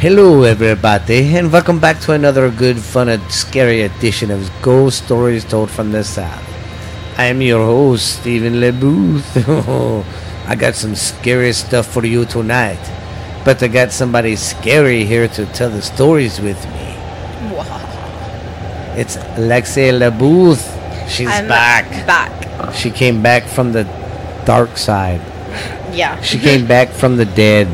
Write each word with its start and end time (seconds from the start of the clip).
Hello, 0.00 0.44
everybody, 0.44 1.34
and 1.34 1.52
welcome 1.52 1.80
back 1.80 1.98
to 2.02 2.12
another 2.12 2.52
good, 2.52 2.78
fun, 2.78 3.08
and 3.08 3.32
scary 3.32 3.82
edition 3.82 4.30
of 4.30 4.48
Ghost 4.62 5.04
Stories 5.04 5.44
Told 5.44 5.72
from 5.72 5.90
the 5.90 6.04
South. 6.04 6.44
I 7.18 7.24
am 7.24 7.42
your 7.42 7.66
host, 7.66 8.20
Stephen 8.20 8.60
LeBooth. 8.60 10.04
I 10.46 10.54
got 10.54 10.76
some 10.76 10.94
scary 10.94 11.52
stuff 11.52 11.92
for 11.92 12.06
you 12.06 12.26
tonight, 12.26 12.78
but 13.44 13.60
I 13.60 13.66
got 13.66 13.90
somebody 13.90 14.36
scary 14.36 15.04
here 15.04 15.26
to 15.26 15.46
tell 15.46 15.68
the 15.68 15.82
stories 15.82 16.40
with 16.40 16.64
me. 16.66 16.94
Wow. 17.56 18.94
It's 18.96 19.16
Lexi 19.34 19.90
LeBooth. 19.90 20.62
She's 21.10 21.26
I'm 21.26 21.48
back. 21.48 22.06
Back. 22.06 22.72
She 22.72 22.92
came 22.92 23.20
back 23.20 23.48
from 23.48 23.72
the 23.72 23.82
dark 24.46 24.76
side. 24.76 25.20
Yeah. 25.92 26.20
She 26.20 26.38
came 26.38 26.66
back 26.74 26.90
from 26.90 27.16
the 27.16 27.24
dead. 27.24 27.66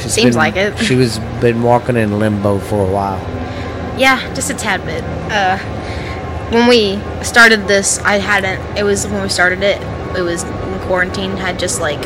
She's 0.00 0.12
Seems 0.12 0.34
been- 0.34 0.44
like 0.44 0.56
it. 0.56 0.78
She 0.78 0.94
was 0.94 1.18
been 1.40 1.62
walking 1.62 1.96
in 1.96 2.18
limbo 2.18 2.58
for 2.58 2.80
a 2.82 2.90
while. 2.90 3.20
Yeah, 3.98 4.18
just 4.34 4.50
a 4.50 4.54
tad 4.54 4.84
bit. 4.84 5.02
Uh, 5.30 5.58
when 6.50 6.68
we 6.68 6.98
started 7.22 7.66
this, 7.66 7.98
I 8.00 8.18
hadn't. 8.18 8.60
It 8.78 8.84
was 8.84 9.06
when 9.06 9.22
we 9.22 9.28
started 9.28 9.62
it. 9.62 9.80
It 10.16 10.22
was 10.22 10.44
when 10.44 10.78
quarantine 10.86 11.36
had 11.36 11.58
just 11.58 11.80
like 11.80 12.02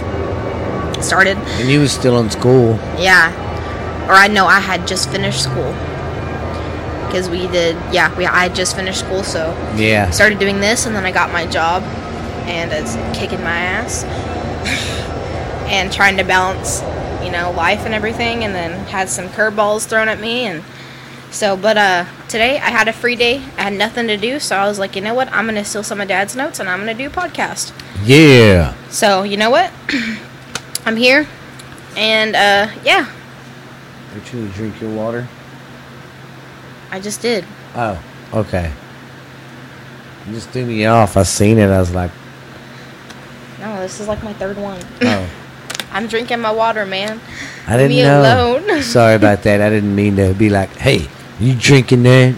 started. 1.02 1.36
And 1.60 1.70
you 1.70 1.80
was 1.80 1.92
still 1.92 2.18
in 2.20 2.30
school. 2.30 2.78
Yeah, 2.98 3.30
or 4.08 4.12
I 4.14 4.28
know 4.28 4.46
I 4.46 4.60
had 4.60 4.86
just 4.88 5.10
finished 5.10 5.42
school 5.42 5.72
because 7.06 7.28
we 7.28 7.46
did. 7.48 7.76
Yeah, 7.92 8.14
we. 8.16 8.24
I 8.26 8.44
had 8.44 8.54
just 8.54 8.74
finished 8.74 9.00
school, 9.00 9.22
so 9.22 9.54
Yeah. 9.76 10.10
started 10.10 10.38
doing 10.38 10.60
this, 10.60 10.86
and 10.86 10.96
then 10.96 11.04
I 11.04 11.12
got 11.12 11.30
my 11.30 11.44
job, 11.46 11.82
and 12.46 12.72
it's 12.72 12.96
kicking 13.16 13.42
my 13.44 13.50
ass, 13.76 14.04
and 15.68 15.92
trying 15.92 16.16
to 16.16 16.24
balance, 16.24 16.80
know, 17.32 17.50
life 17.52 17.80
and 17.84 17.94
everything, 17.94 18.44
and 18.44 18.54
then 18.54 18.86
had 18.86 19.08
some 19.08 19.28
curveballs 19.28 19.86
thrown 19.86 20.08
at 20.08 20.20
me, 20.20 20.44
and 20.44 20.62
so. 21.30 21.56
But 21.56 21.76
uh, 21.76 22.04
today 22.28 22.56
I 22.58 22.70
had 22.70 22.86
a 22.88 22.92
free 22.92 23.16
day. 23.16 23.36
I 23.56 23.62
had 23.62 23.72
nothing 23.72 24.06
to 24.06 24.16
do, 24.16 24.38
so 24.38 24.56
I 24.56 24.66
was 24.68 24.78
like, 24.78 24.94
you 24.94 25.02
know 25.02 25.14
what? 25.14 25.32
I'm 25.32 25.46
gonna 25.46 25.64
steal 25.64 25.82
some 25.82 26.00
of 26.00 26.08
Dad's 26.08 26.36
notes, 26.36 26.60
and 26.60 26.68
I'm 26.68 26.78
gonna 26.80 26.94
do 26.94 27.06
a 27.08 27.10
podcast. 27.10 27.72
Yeah. 28.04 28.74
So 28.90 29.22
you 29.24 29.36
know 29.36 29.50
what? 29.50 29.72
I'm 30.86 30.96
here, 30.96 31.26
and 31.96 32.36
uh, 32.36 32.68
yeah, 32.84 33.10
Did 34.14 34.32
you 34.32 34.48
drink 34.50 34.80
your 34.80 34.94
water? 34.94 35.26
I 36.90 37.00
just 37.00 37.22
did. 37.22 37.44
Oh, 37.74 38.02
okay. 38.34 38.70
You 40.26 40.34
just 40.34 40.50
threw 40.50 40.66
me 40.66 40.84
off. 40.86 41.16
I 41.16 41.22
seen 41.24 41.58
it. 41.58 41.68
I 41.70 41.78
was 41.80 41.94
like, 41.94 42.10
No, 43.58 43.80
this 43.80 43.98
is 44.00 44.06
like 44.08 44.22
my 44.22 44.32
third 44.34 44.56
one. 44.58 44.80
oh. 45.02 45.30
I'm 45.92 46.06
drinking 46.08 46.40
my 46.40 46.50
water, 46.50 46.84
man. 46.86 47.20
I 47.66 47.76
didn't 47.76 47.90
me 47.90 48.02
know. 48.02 48.56
alone. 48.58 48.82
Sorry 48.96 49.14
about 49.14 49.42
that. 49.42 49.60
I 49.60 49.70
didn't 49.70 49.94
mean 49.94 50.16
to 50.16 50.34
be 50.34 50.48
like, 50.50 50.70
hey, 50.76 51.08
you 51.38 51.54
drinking 51.54 52.02
that? 52.04 52.34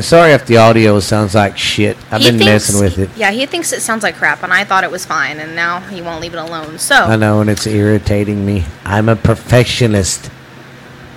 Sorry 0.00 0.30
if 0.32 0.46
the 0.46 0.58
audio 0.58 1.00
sounds 1.00 1.34
like 1.34 1.58
shit. 1.58 1.96
I've 2.12 2.20
He 2.22 2.28
been 2.30 2.38
thinks- 2.38 2.72
messing 2.72 2.80
with 2.80 2.98
it. 2.98 3.10
Yeah, 3.16 3.32
he 3.32 3.46
thinks 3.46 3.72
it 3.72 3.80
sounds 3.82 4.04
like 4.04 4.14
crap, 4.14 4.44
and 4.44 4.52
I 4.52 4.62
thought 4.62 4.84
it 4.84 4.92
was 4.92 5.04
fine, 5.04 5.40
and 5.40 5.56
now 5.56 5.80
he 5.80 6.00
won't 6.00 6.20
leave 6.20 6.34
it 6.34 6.38
alone. 6.38 6.78
So, 6.78 6.94
I 6.94 7.16
know, 7.16 7.40
and 7.40 7.50
it's 7.50 7.66
irritating 7.66 8.46
me. 8.46 8.64
I'm 8.84 9.08
a 9.08 9.16
perfectionist. 9.16 10.30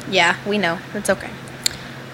yeah, 0.10 0.36
we 0.48 0.58
know. 0.58 0.80
It's 0.96 1.12
okay. 1.12 1.30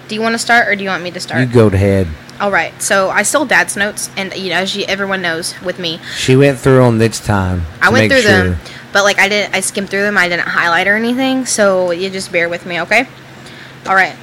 Do 0.08 0.14
you 0.14 0.20
want 0.20 0.34
to 0.34 0.38
start, 0.38 0.68
or 0.68 0.76
do 0.76 0.82
you 0.84 0.90
want 0.90 1.02
me 1.02 1.10
to 1.12 1.20
start? 1.20 1.40
You 1.40 1.46
go 1.46 1.68
ahead. 1.68 2.06
All 2.40 2.50
right. 2.50 2.80
So 2.80 3.10
I 3.10 3.22
stole 3.22 3.46
Dad's 3.46 3.76
notes, 3.76 4.10
and 4.16 4.34
you 4.34 4.50
know, 4.50 4.56
as 4.56 4.76
you, 4.76 4.84
everyone 4.84 5.22
knows, 5.22 5.60
with 5.60 5.78
me, 5.78 6.00
She 6.16 6.36
went 6.36 6.58
through 6.58 6.84
them 6.84 6.98
this 6.98 7.20
time. 7.20 7.62
I 7.80 7.90
went 7.90 8.10
through 8.10 8.22
sure. 8.22 8.50
them, 8.50 8.60
but 8.92 9.04
like 9.04 9.18
I 9.18 9.28
didn't, 9.28 9.54
I 9.54 9.60
skimmed 9.60 9.90
through 9.90 10.02
them. 10.02 10.16
I 10.16 10.28
didn't 10.28 10.48
highlight 10.48 10.86
or 10.86 10.96
anything. 10.96 11.46
So 11.46 11.90
you 11.90 12.10
just 12.10 12.30
bear 12.30 12.48
with 12.48 12.64
me, 12.66 12.80
okay? 12.82 13.08
All 13.86 13.94
right. 13.94 14.16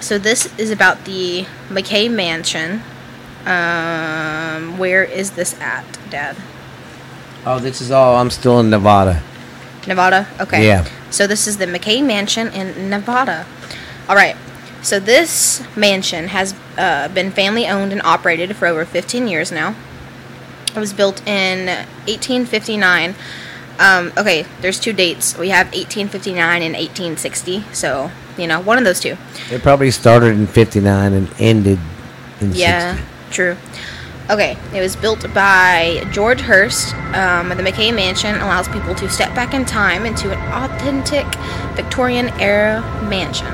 So 0.00 0.18
this 0.18 0.52
is 0.58 0.70
about 0.70 1.04
the 1.04 1.46
McKay 1.68 2.10
Mansion. 2.10 2.82
Um, 3.46 4.78
where 4.78 5.04
is 5.04 5.32
this 5.32 5.58
at, 5.60 5.84
Dad? 6.10 6.36
Oh, 7.46 7.58
this 7.58 7.80
is 7.80 7.90
all. 7.90 8.16
I'm 8.16 8.30
still 8.30 8.58
in 8.60 8.70
Nevada. 8.70 9.22
Nevada? 9.86 10.26
Okay. 10.40 10.66
Yeah. 10.66 10.88
So 11.10 11.26
this 11.26 11.46
is 11.46 11.58
the 11.58 11.66
McKay 11.66 12.04
Mansion 12.04 12.48
in 12.48 12.90
Nevada. 12.90 13.46
All 14.08 14.16
right. 14.16 14.36
So 14.84 15.00
this 15.00 15.64
mansion 15.74 16.28
has 16.28 16.54
uh, 16.76 17.08
been 17.08 17.30
family 17.30 17.66
owned 17.66 17.90
and 17.90 18.02
operated 18.02 18.54
for 18.54 18.66
over 18.66 18.84
15 18.84 19.26
years 19.26 19.50
now. 19.50 19.74
It 20.76 20.78
was 20.78 20.92
built 20.92 21.26
in 21.26 21.66
1859. 22.06 23.14
Um, 23.78 24.12
okay, 24.18 24.44
there's 24.60 24.78
two 24.78 24.92
dates. 24.92 25.38
We 25.38 25.48
have 25.48 25.68
1859 25.68 26.62
and 26.62 26.74
1860. 26.74 27.64
So, 27.72 28.10
you 28.36 28.46
know, 28.46 28.60
one 28.60 28.76
of 28.76 28.84
those 28.84 29.00
two. 29.00 29.16
It 29.50 29.62
probably 29.62 29.90
started 29.90 30.36
in 30.36 30.46
59 30.46 31.14
and 31.14 31.30
ended 31.38 31.78
in 32.42 32.52
Yeah, 32.52 32.96
60. 32.96 33.04
true. 33.32 33.56
Okay, 34.28 34.58
it 34.74 34.80
was 34.80 34.96
built 34.96 35.32
by 35.32 36.06
George 36.12 36.42
Hearst. 36.42 36.94
Um, 37.14 37.48
the 37.48 37.62
McKay 37.62 37.94
Mansion 37.94 38.34
allows 38.36 38.68
people 38.68 38.94
to 38.96 39.08
step 39.08 39.34
back 39.34 39.54
in 39.54 39.64
time 39.64 40.04
into 40.04 40.30
an 40.30 40.38
authentic 40.64 41.26
Victorian 41.74 42.28
era 42.40 42.80
mansion. 43.08 43.46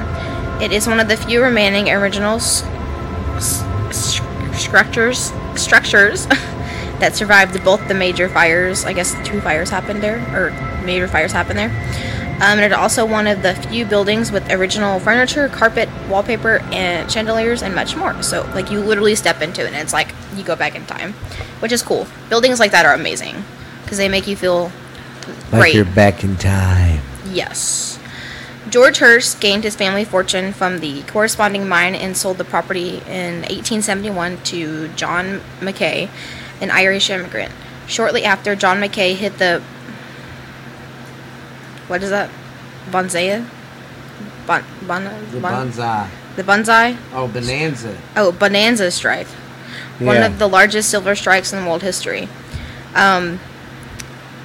It 0.61 0.73
is 0.73 0.87
one 0.87 1.01
of 1.01 1.09
the 1.09 1.17
few 1.17 1.43
remaining 1.43 1.91
original 1.91 2.37
s- 2.37 2.63
s- 3.37 4.21
structures 4.53 5.33
structures 5.57 6.27
that 7.01 7.17
survived 7.17 7.63
both 7.65 7.87
the 7.89 7.95
major 7.95 8.29
fires. 8.29 8.85
I 8.85 8.93
guess 8.93 9.15
two 9.27 9.41
fires 9.41 9.71
happened 9.71 10.03
there, 10.03 10.19
or 10.37 10.51
major 10.85 11.09
fires 11.09 11.33
happened 11.33 11.59
there. 11.59 11.71
Um, 12.37 12.59
and 12.59 12.61
it's 12.61 12.75
also 12.75 13.05
one 13.05 13.27
of 13.27 13.43
the 13.43 13.55
few 13.55 13.85
buildings 13.85 14.33
with 14.33 14.51
original 14.51 14.99
furniture, 15.01 15.49
carpet, 15.49 15.89
wallpaper, 16.09 16.61
and 16.73 17.11
chandeliers, 17.11 17.63
and 17.63 17.75
much 17.75 17.97
more. 17.97 18.23
So, 18.23 18.43
like, 18.55 18.71
you 18.71 18.81
literally 18.81 19.15
step 19.15 19.43
into 19.43 19.63
it, 19.63 19.67
and 19.69 19.77
it's 19.77 19.93
like 19.93 20.15
you 20.35 20.43
go 20.43 20.57
back 20.57 20.75
in 20.75 20.87
time, 20.87 21.13
which 21.61 21.71
is 21.73 21.83
cool. 21.83 22.07
Buildings 22.31 22.59
like 22.59 22.71
that 22.71 22.87
are 22.87 22.95
amazing 22.95 23.45
because 23.83 23.99
they 23.99 24.09
make 24.09 24.27
you 24.27 24.37
feel 24.37 24.73
Like 25.53 25.61
great. 25.61 25.75
you're 25.75 25.85
back 25.85 26.25
in 26.25 26.37
time. 26.37 27.03
Yes. 27.27 27.99
George 28.71 28.99
Hearst 28.99 29.41
gained 29.41 29.65
his 29.65 29.75
family 29.75 30.05
fortune 30.05 30.53
from 30.53 30.79
the 30.79 31.03
corresponding 31.03 31.69
mine 31.69 31.97
and 31.97 32.17
sold 32.17 32.39
the 32.39 32.45
property 32.45 32.99
in 33.09 33.43
1871 33.43 34.39
to 34.45 34.89
John 34.89 35.41
McKay, 35.59 36.09
an 36.61 36.71
Irish 36.71 37.11
immigrant. 37.11 37.53
Shortly 37.89 38.25
after, 38.25 38.55
John 38.55 38.81
McKay 38.81 39.17
hit 39.17 39.39
the. 39.39 39.61
What 41.89 42.03
is 42.05 42.11
that? 42.11 42.31
Bonsai? 42.91 43.45
Bon, 44.47 44.65
bon, 44.83 45.05
bon, 45.41 45.71
bonsai. 45.73 46.09
the 46.37 46.45
bonsai? 46.45 46.97
Oh, 47.13 47.27
bonanza. 47.27 47.97
Oh, 48.17 48.31
Bonanza 48.31 48.91
strike. 48.91 49.27
One 49.99 50.23
of 50.23 50.39
the 50.39 50.49
largest 50.49 50.89
silver 50.89 51.15
strikes 51.15 51.53
in 51.53 51.67
world 51.67 51.83
history. 51.83 52.29
Um, 52.95 53.41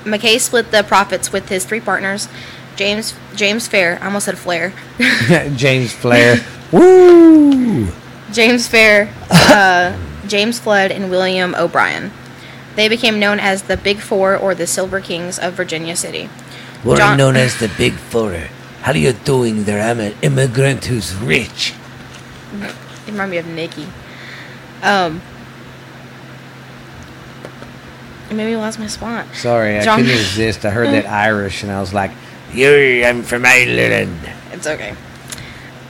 McKay 0.03 0.40
split 0.40 0.72
the 0.72 0.84
profits 0.84 1.31
with 1.31 1.50
his 1.50 1.66
three 1.66 1.80
partners, 1.80 2.28
James 2.75 3.13
James 3.36 3.68
Fair. 3.68 4.00
I 4.02 4.06
almost 4.06 4.25
said 4.25 4.38
Flair. 4.38 4.74
James 5.56 5.94
Flair. 5.94 6.38
Woo! 6.72 7.88
James 8.31 8.68
Fair, 8.68 9.13
uh, 9.30 9.97
James 10.28 10.59
Flood, 10.59 10.91
and 10.91 11.09
William 11.09 11.56
O'Brien. 11.56 12.12
They 12.75 12.90
became 12.90 13.19
known 13.19 13.40
as 13.40 13.64
the 13.64 13.78
Big 13.78 14.00
Four 14.00 14.35
or 14.35 14.53
the 14.53 14.68
Silver 14.68 15.00
Kings 15.00 15.40
of 15.40 15.53
Virginia 15.53 15.96
City. 15.96 16.30
We're 16.84 16.97
John- 16.97 17.18
known 17.18 17.35
as 17.38 17.58
the 17.59 17.72
Big 17.78 17.94
Four. 17.94 18.34
How 18.81 18.91
are 18.91 18.97
you 18.97 19.14
doing 19.14 19.64
there? 19.64 19.81
I'm 19.90 20.00
an 20.00 20.16
immigrant 20.22 20.85
who's 20.85 21.16
rich. 21.16 21.74
It 22.53 23.12
reminded 23.12 23.31
me 23.31 23.38
of 23.38 23.47
Nikki. 23.47 23.88
Um, 24.84 25.22
it 28.30 28.34
made 28.34 28.46
me 28.47 28.58
lost 28.58 28.80
my 28.80 28.88
spot. 28.88 29.25
Sorry, 29.34 29.80
I 29.80 29.85
couldn't 29.85 30.08
resist. 30.08 30.66
I 30.66 30.72
heard 30.72 30.90
that 30.90 31.06
Irish 31.08 31.64
and 31.64 31.72
I 31.72 31.80
was 31.80 31.94
like, 31.94 32.12
yeah, 32.54 33.09
I'm 33.09 33.24
from 33.24 33.46
Ireland. 33.46 34.20
It's 34.52 34.68
okay. 34.68 34.96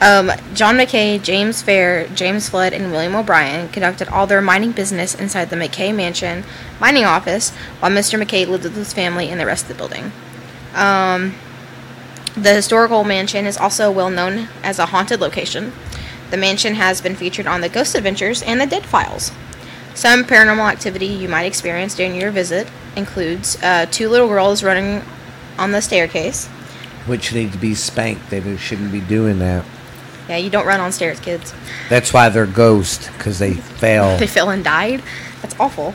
Um, 0.00 0.30
John 0.52 0.76
McKay, 0.76 1.22
James 1.22 1.62
Fair, 1.62 2.06
James 2.08 2.50
Flood, 2.50 2.74
and 2.74 2.92
William 2.92 3.14
O'Brien 3.14 3.68
conducted 3.70 4.08
all 4.08 4.26
their 4.26 4.42
mining 4.42 4.72
business 4.72 5.14
inside 5.14 5.48
the 5.48 5.56
McKay 5.56 5.94
Mansion 5.94 6.44
mining 6.78 7.04
office, 7.04 7.50
while 7.80 7.90
Mr. 7.90 8.22
McKay 8.22 8.46
lived 8.46 8.64
with 8.64 8.76
his 8.76 8.92
family 8.92 9.30
in 9.30 9.38
the 9.38 9.46
rest 9.46 9.62
of 9.62 9.68
the 9.68 9.74
building. 9.74 10.12
Um, 10.74 11.34
the 12.36 12.52
historical 12.52 13.04
mansion 13.04 13.46
is 13.46 13.56
also 13.56 13.90
well 13.90 14.10
known 14.10 14.48
as 14.62 14.78
a 14.78 14.86
haunted 14.86 15.20
location. 15.20 15.72
The 16.30 16.36
mansion 16.36 16.74
has 16.74 17.00
been 17.00 17.16
featured 17.16 17.46
on 17.46 17.62
the 17.62 17.70
Ghost 17.70 17.94
Adventures 17.94 18.42
and 18.42 18.60
the 18.60 18.66
Dead 18.66 18.84
Files. 18.84 19.32
Some 19.94 20.24
paranormal 20.24 20.70
activity 20.70 21.06
you 21.06 21.26
might 21.26 21.44
experience 21.44 21.94
during 21.94 22.14
your 22.14 22.30
visit 22.30 22.68
includes 22.96 23.56
uh, 23.62 23.86
two 23.90 24.10
little 24.10 24.28
girls 24.28 24.62
running 24.62 25.02
on 25.58 25.72
the 25.72 25.80
staircase. 25.80 26.46
Which 27.06 27.32
need 27.32 27.52
to 27.52 27.58
be 27.58 27.74
spanked. 27.74 28.30
They 28.30 28.56
shouldn't 28.56 28.92
be 28.92 29.00
doing 29.00 29.38
that. 29.38 29.64
Yeah, 30.28 30.38
you 30.38 30.50
don't 30.50 30.66
run 30.66 30.80
on 30.80 30.90
stairs, 30.90 31.20
kids. 31.20 31.54
That's 31.88 32.12
why 32.12 32.28
they're 32.28 32.46
ghosts, 32.46 33.06
because 33.08 33.38
they 33.38 33.54
fell. 33.54 34.18
They 34.18 34.26
fell 34.26 34.50
and 34.50 34.64
died. 34.64 35.02
That's 35.40 35.58
awful. 35.60 35.94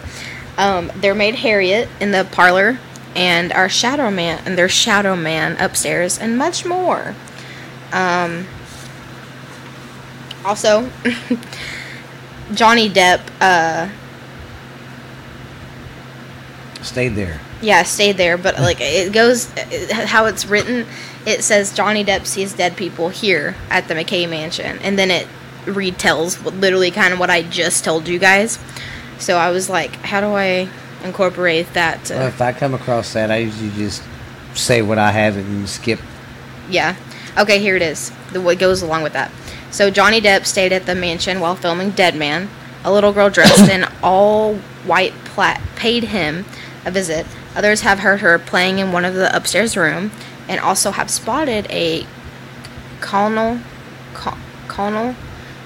Um, 0.58 0.92
their 0.96 1.14
maid 1.14 1.36
Harriet 1.36 1.90
in 2.00 2.12
the 2.12 2.28
parlor 2.32 2.80
and 3.16 3.52
our 3.52 3.68
shadow 3.68 4.10
man 4.10 4.42
and 4.46 4.58
their 4.58 4.70
shadow 4.70 5.16
man 5.16 5.60
upstairs 5.60 6.18
and 6.18 6.38
much 6.38 6.66
more. 6.66 7.14
Um, 7.92 8.48
also, 10.46 10.90
Johnny 12.54 12.90
Depp, 12.90 13.22
uh, 13.42 13.90
Stayed 16.82 17.10
there. 17.10 17.40
yeah, 17.62 17.84
stayed 17.84 18.18
there, 18.18 18.38
but 18.38 18.60
like 18.60 18.78
it 18.80 19.14
goes 19.14 19.52
how 19.92 20.26
it's 20.26 20.46
written. 20.46 20.86
It 21.26 21.44
says 21.44 21.74
Johnny 21.74 22.04
Depp 22.04 22.26
sees 22.26 22.54
dead 22.54 22.76
people 22.76 23.10
here 23.10 23.56
at 23.70 23.88
the 23.88 23.94
McKay 23.94 24.28
Mansion, 24.28 24.80
and 24.80 24.98
then 24.98 25.12
it 25.12 25.28
retells 25.66 26.44
literally 26.60 26.90
kind 26.92 27.14
of 27.14 27.20
what 27.20 27.30
I 27.30 27.44
just 27.44 27.84
told 27.84 28.08
you 28.08 28.18
guys. 28.18 28.58
So 29.20 29.38
I 29.38 29.52
was 29.52 29.70
like, 29.70 29.96
how 29.98 30.20
do 30.20 30.28
I 30.28 30.68
incorporate 31.04 31.74
that? 31.74 32.06
To, 32.06 32.16
Well, 32.16 32.28
if 32.28 32.42
I 32.42 32.54
come 32.54 32.74
across 32.74 33.14
that, 33.14 33.30
I 33.30 33.38
usually 33.38 33.70
just 33.72 34.02
say 34.56 34.82
what 34.82 34.98
I 34.98 35.12
have 35.12 35.38
and 35.38 35.70
skip. 35.70 36.00
Yeah. 36.70 36.96
Okay, 37.38 37.60
here 37.60 37.76
it 37.76 37.82
is. 37.84 38.12
The 38.34 38.42
what 38.42 38.58
goes 38.58 38.82
along 38.82 39.04
with 39.04 39.14
that. 39.14 39.32
So 39.70 39.92
Johnny 39.92 40.20
Depp 40.20 40.46
stayed 40.46 40.74
at 40.74 40.86
the 40.88 40.96
mansion 40.96 41.40
while 41.40 41.56
filming 41.56 41.92
Dead 41.92 42.16
Man. 42.16 42.50
A 42.84 42.92
little 42.92 43.14
girl 43.14 43.30
dressed 43.30 43.70
in 43.70 43.86
all 44.04 44.56
white 44.86 45.14
plat 45.26 45.62
paid 45.76 46.06
him 46.06 46.46
a 46.86 46.92
visit. 46.92 47.26
Others 47.56 47.82
have 47.82 48.00
heard 48.00 48.22
her 48.22 48.38
playing 48.40 48.80
in 48.80 48.92
one 48.92 49.06
of 49.06 49.14
the 49.14 49.34
upstairs 49.36 49.76
room, 49.78 50.12
and 50.48 50.60
also 50.60 50.92
have 50.92 51.10
spotted 51.10 51.66
a 51.70 52.06
colonel, 53.00 53.60
co- 54.14 54.38
colonel, 54.68 55.16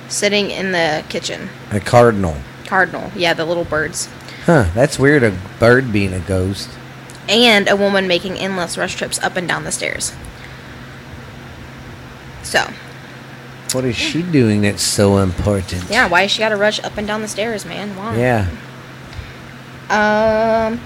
sitting 0.09 0.51
in 0.51 0.71
the 0.71 1.03
kitchen. 1.09 1.49
A 1.71 1.79
cardinal. 1.79 2.35
Cardinal, 2.65 3.11
yeah, 3.15 3.33
the 3.33 3.45
little 3.45 3.63
birds, 3.65 4.09
Huh, 4.45 4.65
that's 4.75 4.97
weird, 4.99 5.23
a 5.23 5.31
bird 5.59 5.91
being 5.93 6.13
a 6.13 6.19
ghost. 6.19 6.69
and 7.29 7.67
a 7.69 7.75
woman 7.75 8.07
making 8.07 8.37
endless 8.37 8.77
rush 8.77 8.95
trips 8.95 9.17
up 9.23 9.35
and 9.37 9.47
down 9.47 9.63
the 9.63 9.71
stairs. 9.71 10.13
So, 12.43 12.67
What 13.71 13.85
is 13.85 13.95
she 13.95 14.21
doing 14.21 14.61
that's 14.61 14.83
so 14.83 15.17
important? 15.17 15.89
Yeah, 15.89 16.07
why 16.07 16.23
is 16.23 16.31
she 16.31 16.39
gotta 16.39 16.55
rush 16.55 16.79
up 16.83 16.95
and 16.97 17.07
down 17.07 17.21
the 17.21 17.27
stairs, 17.27 17.65
man? 17.65 17.95
Why? 17.97 18.15
Yeah. 18.17 18.47
Um. 19.89 20.79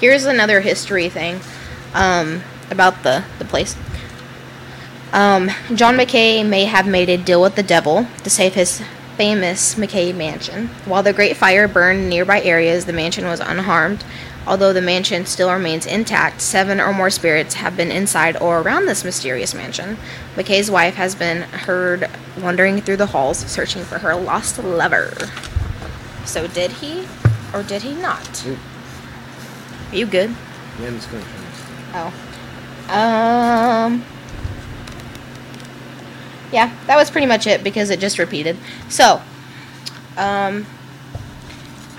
Here's 0.00 0.24
another 0.24 0.60
history 0.60 1.08
thing, 1.08 1.40
um, 1.92 2.42
about 2.70 3.02
the 3.02 3.24
the 3.38 3.44
place. 3.44 3.76
Um, 5.12 5.50
John 5.74 5.96
McKay 5.96 6.46
may 6.46 6.66
have 6.66 6.86
made 6.86 7.08
a 7.08 7.16
deal 7.16 7.42
with 7.42 7.56
the 7.56 7.62
devil 7.62 8.06
to 8.22 8.30
save 8.30 8.54
his 8.54 8.82
famous 9.16 9.74
McKay 9.74 10.14
mansion. 10.14 10.68
While 10.84 11.02
the 11.02 11.12
Great 11.12 11.36
Fire 11.36 11.66
burned 11.66 12.08
nearby 12.08 12.40
areas, 12.42 12.84
the 12.84 12.92
mansion 12.92 13.26
was 13.26 13.40
unharmed. 13.40 14.04
Although 14.46 14.72
the 14.72 14.80
mansion 14.80 15.26
still 15.26 15.52
remains 15.52 15.84
intact, 15.84 16.40
seven 16.40 16.80
or 16.80 16.92
more 16.92 17.10
spirits 17.10 17.54
have 17.54 17.76
been 17.76 17.90
inside 17.90 18.36
or 18.36 18.60
around 18.60 18.86
this 18.86 19.04
mysterious 19.04 19.52
mansion. 19.52 19.96
McKay's 20.36 20.70
wife 20.70 20.94
has 20.94 21.14
been 21.14 21.42
heard 21.42 22.08
wandering 22.40 22.80
through 22.80 22.98
the 22.98 23.06
halls 23.06 23.38
searching 23.38 23.82
for 23.82 23.98
her 23.98 24.14
lost 24.14 24.62
lover. 24.62 25.12
So 26.24 26.46
did 26.46 26.70
he 26.70 27.08
or 27.52 27.62
did 27.62 27.82
he 27.82 27.94
not? 27.94 28.46
Are 29.90 29.96
you 29.96 30.06
good? 30.06 30.30
Yeah, 30.80 30.86
I'm 30.86 30.94
just 30.96 31.10
gonna 31.10 31.22
turn 31.22 31.40
this 31.50 32.12
Oh. 32.90 32.94
Um. 32.94 34.04
Yeah, 36.52 36.74
that 36.86 36.96
was 36.96 37.10
pretty 37.10 37.26
much 37.26 37.46
it 37.46 37.62
because 37.62 37.90
it 37.90 38.00
just 38.00 38.18
repeated. 38.18 38.56
So, 38.88 39.20
um, 40.16 40.66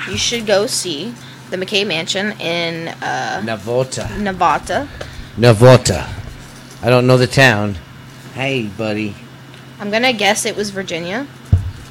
you 0.09 0.17
should 0.17 0.47
go 0.47 0.65
see 0.65 1.13
the 1.51 1.57
McKay 1.57 1.85
Mansion 1.85 2.31
in 2.39 2.87
uh, 2.87 3.41
Navota. 3.43 4.19
Nevada. 4.19 4.87
Navota. 5.37 6.09
I 6.81 6.89
don't 6.89 7.05
know 7.05 7.17
the 7.17 7.27
town. 7.27 7.75
Hey, 8.33 8.67
buddy. 8.67 9.15
I'm 9.79 9.91
gonna 9.91 10.13
guess 10.13 10.45
it 10.45 10.55
was 10.55 10.71
Virginia, 10.71 11.27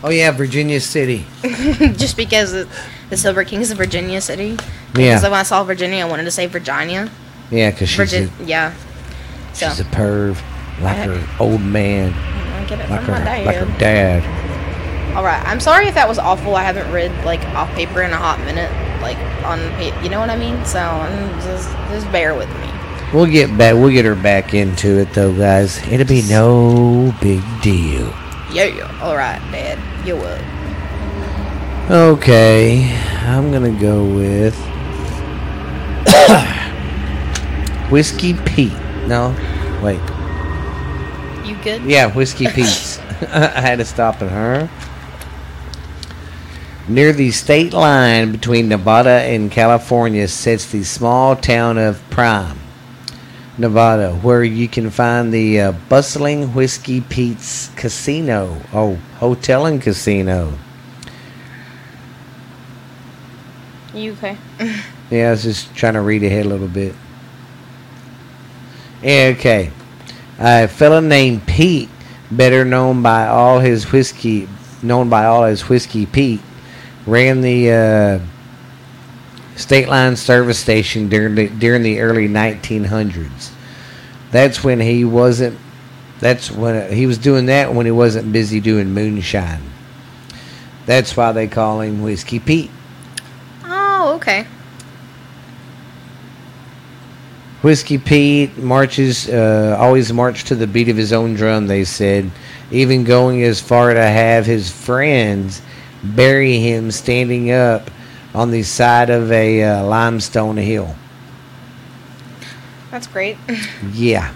Oh 0.03 0.11
yeah, 0.11 0.31
Virginia 0.31 0.81
City. 0.81 1.27
just 1.43 2.17
because 2.17 2.67
the 3.11 3.17
Silver 3.17 3.45
Kings 3.45 3.71
of 3.71 3.79
Virginia 3.79 4.21
City. 4.21 4.57
Yeah. 4.95 5.17
Because 5.17 5.23
when 5.23 5.33
I 5.35 5.43
saw 5.43 5.65
Virginia, 5.65 6.05
I 6.05 6.09
wanted 6.09 6.25
to 6.25 6.31
say 6.31 6.47
Virginia. 6.47 7.11
Yeah, 7.51 7.71
because 7.71 7.89
she's, 7.89 7.97
Virgin. 7.97 8.31
a, 8.41 8.45
Yeah. 8.45 8.75
So 9.53 9.69
she's 9.69 9.81
a 9.81 9.85
perv, 9.85 10.35
like 10.81 10.97
her 10.97 11.29
old 11.41 11.61
man, 11.61 12.13
I 12.13 12.65
get 12.69 12.81
it 12.81 12.91
like 12.91 13.01
her, 13.01 13.13
my 13.13 13.19
dad. 13.25 13.47
like 13.47 13.57
her 13.57 13.79
dad. 13.79 15.17
All 15.17 15.25
right. 15.25 15.43
I'm 15.47 15.59
sorry 15.59 15.89
if 15.89 15.95
that 15.95 16.09
was 16.09 16.19
awful. 16.19 16.55
I 16.55 16.63
haven't 16.63 16.93
read 16.93 17.13
like 17.25 17.41
off 17.57 17.73
paper 17.75 18.03
in 18.03 18.13
a 18.13 18.17
hot 18.17 18.39
minute, 18.41 18.71
like 19.03 19.17
on 19.45 19.59
you 20.05 20.11
know 20.11 20.21
what 20.21 20.31
I 20.31 20.37
mean. 20.37 20.65
So 20.65 20.81
um, 20.81 21.41
just 21.41 21.71
just 21.91 22.11
bear 22.13 22.35
with 22.35 22.49
me. 22.61 22.71
We'll 23.13 23.27
get 23.27 23.57
back. 23.57 23.75
We'll 23.75 23.91
get 23.91 24.05
her 24.05 24.15
back 24.15 24.53
into 24.55 25.01
it 25.01 25.13
though, 25.15 25.35
guys. 25.35 25.79
It'll 25.89 26.07
be 26.07 26.23
no 26.29 27.15
big 27.21 27.43
deal. 27.63 28.13
Yeah. 28.53 28.65
yeah. 28.65 29.01
All 29.03 29.17
right, 29.17 29.41
Dad. 29.51 29.79
You 30.07 30.17
would. 30.17 30.58
Okay, 31.91 32.95
I'm 33.23 33.51
gonna 33.51 33.73
go 33.81 34.05
with 34.05 34.55
whiskey 37.91 38.35
Pete. 38.35 38.75
No, 39.07 39.35
wait. 39.83 39.99
You 41.49 41.57
good? 41.65 41.81
Yeah, 41.85 42.15
whiskey 42.15 42.47
Pete's. 42.55 42.99
I 43.23 43.63
had 43.63 43.79
to 43.79 43.87
stop 43.87 44.21
at 44.21 44.31
her. 44.31 44.69
Near 46.89 47.15
the 47.15 47.31
state 47.31 47.73
line 47.73 48.33
between 48.33 48.69
Nevada 48.69 49.23
and 49.23 49.51
California 49.51 50.29
sits 50.29 50.71
the 50.71 50.85
small 50.85 51.37
town 51.37 51.79
of 51.79 52.03
Primm, 52.11 52.59
Nevada, 53.57 54.15
where 54.17 54.45
you 54.45 54.69
can 54.69 54.91
find 54.91 55.33
the 55.33 55.59
uh, 55.59 55.73
bustling 55.89 56.53
Whiskey 56.53 57.01
Pete's 57.01 57.71
Casino. 57.77 58.61
Oh, 58.75 58.97
hotel 59.21 59.65
and 59.65 59.81
casino. 59.81 60.53
You 63.99 64.13
okay? 64.13 64.39
Yeah, 65.11 65.29
I 65.29 65.31
was 65.31 65.43
just 65.43 65.75
trying 65.75 65.95
to 65.95 66.03
read 66.03 66.23
ahead 66.23 66.45
a 66.45 66.49
little 66.51 66.69
bit. 66.69 66.95
Yeah, 69.03 69.33
okay. 69.37 69.71
A 70.39 70.69
fellow 70.69 71.01
named 71.01 71.47
Pete, 71.47 71.89
better 72.31 72.63
known 72.63 73.03
by 73.03 73.27
all 73.27 73.59
his 73.59 73.91
whiskey, 73.91 74.47
known 74.83 75.09
by 75.09 75.25
all 75.25 75.45
as 75.45 75.67
Whiskey 75.67 76.05
Pete, 76.05 76.43
ran 77.07 77.41
the 77.41 77.71
uh, 77.73 78.21
state 79.57 79.89
line 79.89 80.15
service 80.15 80.59
station 80.59 81.09
during 81.09 81.35
the 81.35 81.49
during 81.49 81.83
the 81.83 82.01
early 82.01 82.29
1900s. 82.29 83.51
That's 84.31 84.63
when 84.63 84.79
he 84.79 85.07
wasn't. 85.07 85.59
That's 86.21 86.51
when 86.51 86.93
he 86.93 87.07
was 87.07 87.17
doing 87.17 87.47
that 87.47 87.73
when 87.73 87.87
he 87.87 87.93
wasn't 87.93 88.31
busy 88.31 88.61
doing 88.61 88.93
moonshine. 88.93 89.63
That's 90.85 91.17
why 91.17 91.33
they 91.33 91.49
call 91.49 91.81
him 91.81 92.03
Whiskey 92.03 92.41
Pete. 92.41 92.71
Okay. 94.19 94.45
Whiskey 97.63 97.99
Pete 97.99 98.59
marches, 98.59 99.29
uh, 99.29 99.77
always 99.79 100.13
marched 100.13 100.49
to 100.49 100.57
the 100.57 100.67
beat 100.67 100.89
of 100.89 100.97
his 100.97 101.13
own 101.13 101.35
drum, 101.35 101.69
they 101.69 101.85
said, 101.85 102.29
even 102.73 103.05
going 103.05 103.45
as 103.45 103.61
far 103.61 103.95
to 103.95 104.03
have 104.03 104.45
his 104.45 104.73
friends 104.73 105.63
bury 106.03 106.59
him 106.59 106.91
standing 106.91 107.53
up 107.53 107.93
on 108.35 108.51
the 108.51 108.65
side 108.65 109.09
of 109.09 109.31
a 109.31 109.63
uh, 109.63 109.85
limestone 109.85 110.57
hill. 110.57 110.97
That's 112.91 113.07
great. 113.07 113.37
Yeah. 113.93 114.35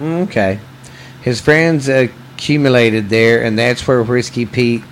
Okay. 0.00 0.60
His 1.22 1.40
friends 1.40 1.88
accumulated 1.88 3.08
there, 3.08 3.42
and 3.42 3.58
that's 3.58 3.86
where 3.86 4.02
Whiskey 4.02 4.46
Pete 4.46 4.82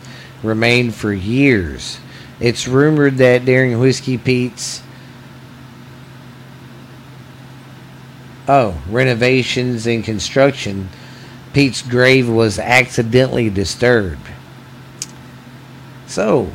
remained 0.43 0.95
for 0.95 1.13
years. 1.13 1.99
It's 2.41 2.69
rumored 2.69 3.17
that 3.19 3.45
during 3.45 3.79
Whiskey 3.79 4.19
Pete's 4.19 4.83
oh 8.49 8.81
renovations 8.91 9.87
and 9.87 10.05
construction, 10.05 10.89
Pete's 11.53 11.83
grave 11.83 12.29
was 12.29 12.59
accidentally 12.59 13.49
disturbed. 13.49 14.29
So, 16.07 16.51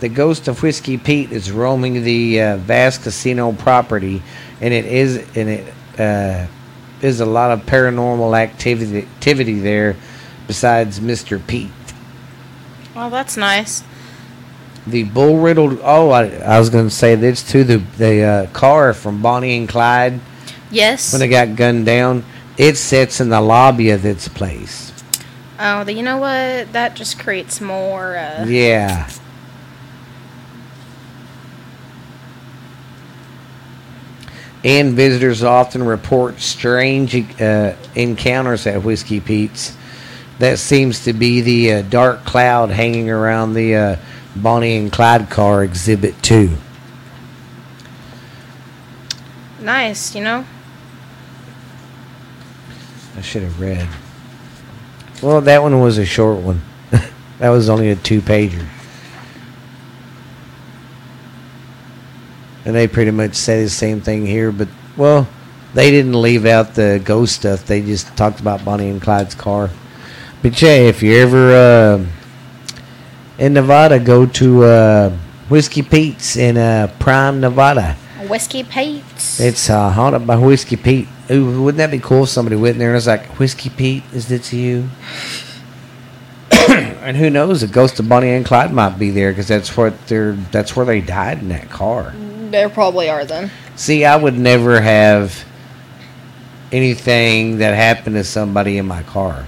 the 0.00 0.08
ghost 0.08 0.48
of 0.48 0.62
Whiskey 0.62 0.98
Pete 0.98 1.32
is 1.32 1.50
roaming 1.50 2.04
the 2.04 2.42
uh, 2.42 2.56
vast 2.58 3.02
casino 3.02 3.52
property, 3.52 4.22
and 4.60 4.74
it 4.74 4.84
is 4.84 5.16
and 5.34 5.48
it 5.48 5.74
uh, 5.98 6.46
is 7.02 7.20
a 7.20 7.26
lot 7.26 7.50
of 7.50 7.64
paranormal 7.66 8.36
activity 8.38 8.98
activity 8.98 9.58
there. 9.60 9.96
Besides 10.46 11.00
Mister 11.00 11.38
Pete, 11.38 11.70
Well, 12.94 13.10
that's 13.10 13.36
nice. 13.36 13.82
the 14.86 15.02
bull 15.04 15.38
riddled. 15.40 15.78
Oh, 15.82 16.08
I, 16.10 16.28
I 16.28 16.58
was 16.58 16.70
going 16.70 16.86
to 16.88 16.94
say 16.94 17.14
this 17.14 17.42
too. 17.48 17.64
The 17.64 17.76
the 17.98 18.22
uh, 18.22 18.46
car 18.52 18.94
from 18.94 19.20
Bonnie 19.20 19.58
and 19.58 19.68
Clyde 19.68 20.20
Yes. 20.70 21.12
when 21.12 21.20
they 21.20 21.28
got 21.28 21.54
gunned 21.56 21.84
down. 21.86 22.24
It 22.56 22.76
sits 22.76 23.20
in 23.20 23.28
the 23.28 23.40
lobby 23.40 23.90
of 23.90 24.02
this 24.02 24.26
place. 24.26 24.92
Oh, 25.60 25.84
the, 25.84 25.92
you 25.92 26.02
know 26.02 26.16
what? 26.18 26.72
That 26.72 26.96
just 26.96 27.18
creates 27.18 27.60
more. 27.60 28.16
Uh, 28.16 28.44
Yeah. 28.48 29.08
And 34.64 34.94
visitors 34.94 35.42
often 35.42 35.84
report 35.84 36.40
strange 36.40 37.14
uh, 37.40 37.74
encounters 37.94 38.66
at 38.66 38.82
Whiskey 38.82 39.20
Pete's. 39.20 39.76
That 40.40 40.58
seems 40.58 41.04
to 41.04 41.12
be 41.12 41.40
the 41.40 41.72
uh, 41.72 41.82
dark 41.82 42.24
cloud 42.24 42.70
hanging 42.70 43.10
around 43.10 43.54
the 43.54 43.74
uh, 43.74 43.96
Bonnie 44.34 44.76
and 44.76 44.92
Clyde 44.92 45.30
car 45.30 45.64
exhibit 45.64 46.22
too. 46.22 46.56
Nice, 49.60 50.14
you 50.14 50.22
know? 50.22 50.44
I 53.16 53.20
should 53.20 53.42
have 53.42 53.60
read. 53.60 53.88
Well, 55.20 55.40
that 55.40 55.62
one 55.62 55.80
was 55.80 55.98
a 55.98 56.06
short 56.06 56.38
one. 56.38 56.62
that 57.38 57.48
was 57.48 57.68
only 57.68 57.90
a 57.90 57.96
two 57.96 58.20
pager. 58.20 58.64
And 62.68 62.76
they 62.76 62.86
pretty 62.86 63.12
much 63.12 63.34
say 63.34 63.64
the 63.64 63.70
same 63.70 64.02
thing 64.02 64.26
here, 64.26 64.52
but, 64.52 64.68
well, 64.94 65.26
they 65.72 65.90
didn't 65.90 66.20
leave 66.20 66.44
out 66.44 66.74
the 66.74 67.00
ghost 67.02 67.36
stuff. 67.36 67.64
They 67.64 67.80
just 67.80 68.14
talked 68.14 68.40
about 68.40 68.62
Bonnie 68.62 68.90
and 68.90 69.00
Clyde's 69.00 69.34
car. 69.34 69.70
But, 70.42 70.60
yeah, 70.60 70.74
if 70.74 71.02
you're 71.02 71.22
ever 71.22 71.54
uh, 71.54 72.06
in 73.38 73.54
Nevada, 73.54 73.98
go 73.98 74.26
to 74.26 74.64
uh, 74.64 75.16
Whiskey 75.48 75.80
Pete's 75.80 76.36
in 76.36 76.58
uh, 76.58 76.94
Primm, 76.98 77.38
Nevada. 77.38 77.96
Whiskey 78.28 78.64
Pates. 78.64 79.40
It's 79.40 79.70
uh, 79.70 79.88
haunted 79.88 80.26
by 80.26 80.36
Whiskey 80.36 80.76
Pete. 80.76 81.08
Ooh, 81.30 81.62
wouldn't 81.62 81.78
that 81.78 81.90
be 81.90 81.98
cool 81.98 82.24
if 82.24 82.28
somebody 82.28 82.56
went 82.56 82.74
in 82.74 82.80
there 82.80 82.88
and 82.88 82.96
was 82.96 83.06
like, 83.06 83.38
Whiskey 83.38 83.70
Pete, 83.70 84.02
is 84.12 84.28
this 84.28 84.52
you? 84.52 84.90
and 86.68 87.16
who 87.16 87.30
knows, 87.30 87.62
the 87.62 87.66
ghost 87.66 87.98
of 87.98 88.10
Bonnie 88.10 88.28
and 88.28 88.44
Clyde 88.44 88.74
might 88.74 88.98
be 88.98 89.08
there 89.08 89.30
because 89.30 89.48
that's 89.48 89.74
what 89.74 90.06
they're 90.06 90.32
that's 90.52 90.76
where 90.76 90.84
they 90.84 91.00
died 91.00 91.38
in 91.38 91.48
that 91.48 91.70
car. 91.70 92.12
There 92.50 92.68
probably 92.68 93.08
are 93.08 93.24
then. 93.24 93.50
See, 93.76 94.04
I 94.04 94.16
would 94.16 94.38
never 94.38 94.80
have 94.80 95.44
anything 96.72 97.58
that 97.58 97.74
happened 97.74 98.16
to 98.16 98.24
somebody 98.24 98.78
in 98.78 98.86
my 98.86 99.02
car. 99.02 99.46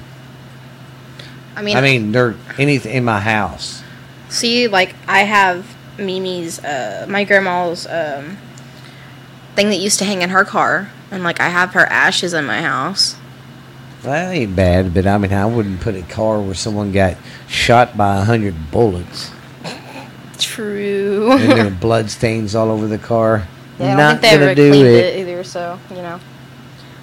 I 1.56 1.62
mean, 1.62 1.76
I 1.76 1.80
mean, 1.80 2.12
there 2.12 2.36
anything 2.58 2.94
in 2.94 3.04
my 3.04 3.20
house. 3.20 3.82
see, 4.28 4.68
like, 4.68 4.94
I 5.06 5.20
have 5.24 5.66
Mimi's, 5.98 6.58
uh, 6.64 7.06
my 7.08 7.24
grandma's, 7.24 7.86
um, 7.86 8.38
thing 9.56 9.68
that 9.70 9.76
used 9.76 9.98
to 9.98 10.04
hang 10.04 10.22
in 10.22 10.30
her 10.30 10.44
car. 10.44 10.90
And, 11.10 11.24
like, 11.24 11.40
I 11.40 11.48
have 11.48 11.72
her 11.72 11.86
ashes 11.86 12.32
in 12.32 12.44
my 12.46 12.62
house. 12.62 13.16
Well, 14.02 14.12
that 14.12 14.32
ain't 14.34 14.56
bad, 14.56 14.94
but 14.94 15.06
I 15.06 15.18
mean, 15.18 15.32
I 15.32 15.44
wouldn't 15.44 15.80
put 15.80 15.94
a 15.94 16.02
car 16.02 16.40
where 16.40 16.54
someone 16.54 16.92
got 16.92 17.16
shot 17.48 17.96
by 17.96 18.18
a 18.18 18.24
hundred 18.24 18.70
bullets. 18.70 19.30
True. 20.40 21.32
and 21.32 21.42
there 21.52 21.66
are 21.68 21.70
blood 21.70 22.10
stains 22.10 22.54
all 22.54 22.70
over 22.70 22.86
the 22.86 22.98
car. 22.98 23.46
Yeah, 23.78 23.84
I 23.84 23.88
don't 23.88 23.96
Not 23.96 24.20
think 24.20 24.22
they 24.22 24.30
gonna 24.38 24.44
ever 24.46 24.54
do 24.54 24.70
cleaned 24.70 24.86
it. 24.88 25.04
it. 25.16 25.20
either, 25.20 25.44
so, 25.44 25.78
you 25.90 25.96
know. 25.96 26.20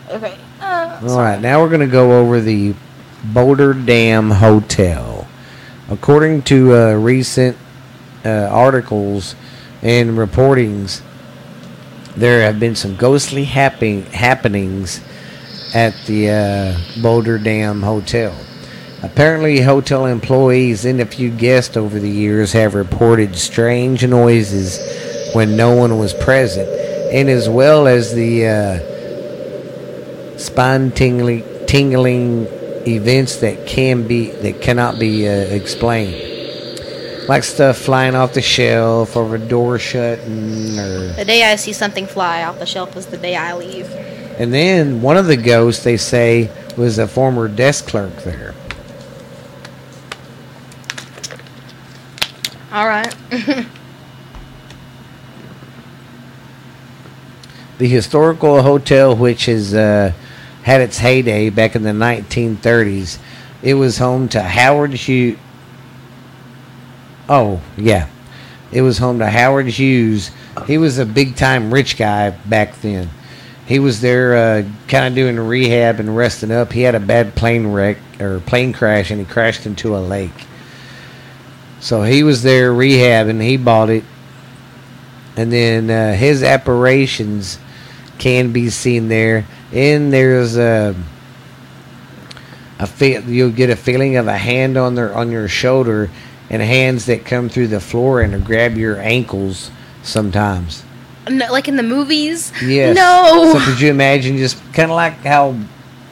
Okay. 0.09 0.37
Uh, 0.61 0.99
All 1.09 1.17
right, 1.19 1.39
now 1.41 1.61
we're 1.61 1.69
going 1.69 1.81
to 1.81 1.87
go 1.87 2.19
over 2.19 2.39
the 2.39 2.73
Boulder 3.23 3.73
Dam 3.73 4.31
Hotel. 4.31 5.27
According 5.89 6.43
to 6.43 6.73
uh, 6.75 6.93
recent 6.93 7.57
uh, 8.25 8.29
articles 8.51 9.35
and 9.81 10.11
reportings, 10.17 11.01
there 12.15 12.41
have 12.43 12.59
been 12.59 12.75
some 12.75 12.95
ghostly 12.95 13.43
happen- 13.45 14.03
happenings 14.07 15.01
at 15.75 15.93
the 16.05 16.29
uh, 16.29 17.01
Boulder 17.01 17.37
Dam 17.37 17.81
Hotel. 17.83 18.35
Apparently, 19.03 19.61
hotel 19.61 20.07
employees 20.07 20.83
and 20.83 20.99
a 20.99 21.05
few 21.05 21.29
guests 21.29 21.77
over 21.77 21.99
the 21.99 22.09
years 22.09 22.53
have 22.53 22.73
reported 22.73 23.35
strange 23.35 24.05
noises 24.05 24.79
when 25.33 25.55
no 25.55 25.75
one 25.75 25.99
was 25.99 26.15
present, 26.15 26.67
and 27.13 27.29
as 27.29 27.47
well 27.47 27.85
as 27.85 28.15
the 28.15 28.47
uh, 28.47 30.37
spine 30.37 30.89
tingling, 30.91 31.43
tingling 31.67 32.47
events 32.87 33.35
that 33.37 33.67
can 33.67 34.07
be 34.07 34.31
that 34.31 34.61
cannot 34.61 34.97
be 34.97 35.27
uh, 35.27 35.31
explained, 35.31 36.15
like 37.29 37.43
stuff 37.43 37.77
flying 37.77 38.15
off 38.15 38.33
the 38.33 38.41
shelf 38.41 39.15
or 39.15 39.35
a 39.35 39.39
door 39.39 39.77
shutting, 39.77 40.79
or 40.79 41.13
the 41.13 41.25
day 41.25 41.43
I 41.43 41.55
see 41.57 41.73
something 41.73 42.07
fly 42.07 42.43
off 42.43 42.57
the 42.57 42.65
shelf 42.65 42.97
is 42.97 43.05
the 43.05 43.17
day 43.17 43.35
I 43.35 43.53
leave. 43.55 43.91
and 44.39 44.51
then 44.51 45.03
one 45.03 45.17
of 45.17 45.27
the 45.27 45.37
ghosts 45.37 45.83
they 45.83 45.97
say 45.97 46.49
was 46.75 46.97
a 46.97 47.07
former 47.07 47.47
desk 47.47 47.87
clerk 47.87 48.15
there. 48.23 48.55
All 52.77 52.87
right. 52.87 53.15
The 57.79 57.87
historical 57.87 58.63
hotel, 58.63 59.15
which 59.15 59.45
has 59.45 59.71
uh, 59.71 60.11
had 60.63 60.81
its 60.81 60.97
heyday 60.97 61.51
back 61.51 61.75
in 61.75 61.83
the 61.83 61.91
1930s, 61.91 63.19
it 63.61 63.75
was 63.75 63.99
home 63.99 64.27
to 64.29 64.41
Howard 64.41 64.93
Hughes. 64.93 65.37
Oh, 67.29 67.61
yeah. 67.77 68.07
It 68.71 68.81
was 68.81 68.97
home 68.97 69.19
to 69.19 69.29
Howard 69.29 69.67
Hughes. 69.67 70.31
He 70.65 70.79
was 70.79 70.97
a 70.97 71.05
big 71.05 71.35
time 71.35 71.71
rich 71.71 71.97
guy 71.97 72.31
back 72.31 72.81
then. 72.81 73.11
He 73.67 73.77
was 73.77 74.01
there 74.01 74.35
uh, 74.35 74.63
kind 74.87 75.05
of 75.05 75.13
doing 75.13 75.39
rehab 75.39 75.99
and 75.99 76.17
resting 76.17 76.51
up. 76.51 76.71
He 76.73 76.81
had 76.81 76.95
a 76.95 76.99
bad 76.99 77.35
plane 77.35 77.67
wreck 77.67 77.97
or 78.19 78.39
plane 78.39 78.73
crash 78.73 79.11
and 79.11 79.19
he 79.19 79.25
crashed 79.25 79.67
into 79.67 79.95
a 79.95 79.99
lake. 79.99 80.47
So 81.79 82.03
he 82.03 82.23
was 82.23 82.43
there 82.43 82.71
rehabbing. 82.71 83.41
He 83.41 83.57
bought 83.57 83.89
it. 83.89 84.03
And 85.35 85.51
then 85.51 85.89
uh, 85.89 86.15
his 86.15 86.41
apparitions 86.41 87.59
can 88.17 88.51
be 88.51 88.69
seen 88.69 89.07
there. 89.07 89.45
And 89.71 90.11
there's 90.11 90.57
a, 90.57 90.95
a 92.79 92.87
feel, 92.87 93.21
you'll 93.23 93.51
get 93.51 93.69
a 93.69 93.75
feeling 93.75 94.15
of 94.15 94.27
a 94.27 94.37
hand 94.37 94.77
on 94.77 94.95
their 94.95 95.13
on 95.13 95.31
your 95.31 95.47
shoulder 95.47 96.09
and 96.49 96.61
hands 96.61 97.05
that 97.05 97.25
come 97.25 97.49
through 97.49 97.67
the 97.67 97.79
floor 97.79 98.21
and 98.21 98.45
grab 98.45 98.77
your 98.77 98.97
ankles 98.97 99.69
sometimes. 100.03 100.83
no, 101.29 101.51
like 101.51 101.67
in 101.67 101.75
the 101.75 101.83
movies? 101.83 102.51
Yes. 102.63 102.95
No. 102.95 103.53
So 103.53 103.65
could 103.65 103.81
you 103.81 103.89
imagine 103.89 104.37
just 104.37 104.57
kind 104.73 104.89
of 104.89 104.95
like 104.95 105.13
how 105.17 105.55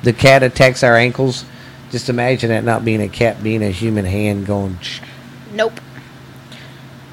the 0.03 0.13
cat 0.13 0.43
attacks 0.43 0.83
our 0.83 0.95
ankles? 0.95 1.45
Just 1.91 2.09
imagine 2.09 2.49
that 2.49 2.63
not 2.63 2.83
being 2.83 3.01
a 3.01 3.07
cat, 3.07 3.41
being 3.41 3.63
a 3.63 3.69
human 3.69 4.05
hand 4.05 4.45
going. 4.45 4.77
Nope. 5.55 5.79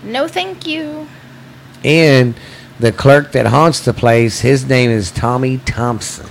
No, 0.03 0.29
thank 0.29 0.67
you. 0.67 1.09
And 1.85 2.35
the 2.79 2.93
clerk 2.93 3.33
that 3.33 3.47
haunts 3.47 3.81
the 3.81 3.95
place, 3.95 4.41
his 4.41 4.69
name 4.69 4.91
is 4.91 5.11
Tommy 5.11 5.59
Thompson. 5.59 6.27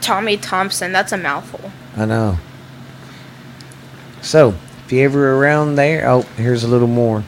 Tommy 0.00 0.36
Thompson. 0.36 0.92
That's 0.92 1.12
a 1.12 1.16
mouthful. 1.16 1.72
I 1.96 2.04
know. 2.04 2.38
So, 4.20 4.54
if 4.84 4.92
you 4.92 5.02
ever 5.04 5.34
around 5.34 5.76
there, 5.76 6.08
oh, 6.08 6.22
here's 6.36 6.64
a 6.64 6.68
little 6.68 6.88
more. 6.88 7.24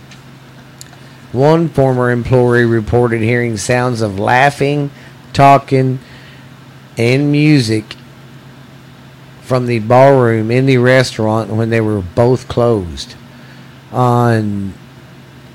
One 1.32 1.68
former 1.68 2.10
employee 2.10 2.64
reported 2.64 3.22
hearing 3.22 3.56
sounds 3.56 4.00
of 4.00 4.18
laughing, 4.18 4.90
talking, 5.32 6.00
and 6.98 7.30
music 7.30 7.96
from 9.42 9.66
the 9.66 9.78
ballroom 9.78 10.50
in 10.50 10.66
the 10.66 10.78
restaurant 10.78 11.50
when 11.50 11.70
they 11.70 11.80
were 11.80 12.00
both 12.00 12.48
closed. 12.48 13.14
On 13.92 14.72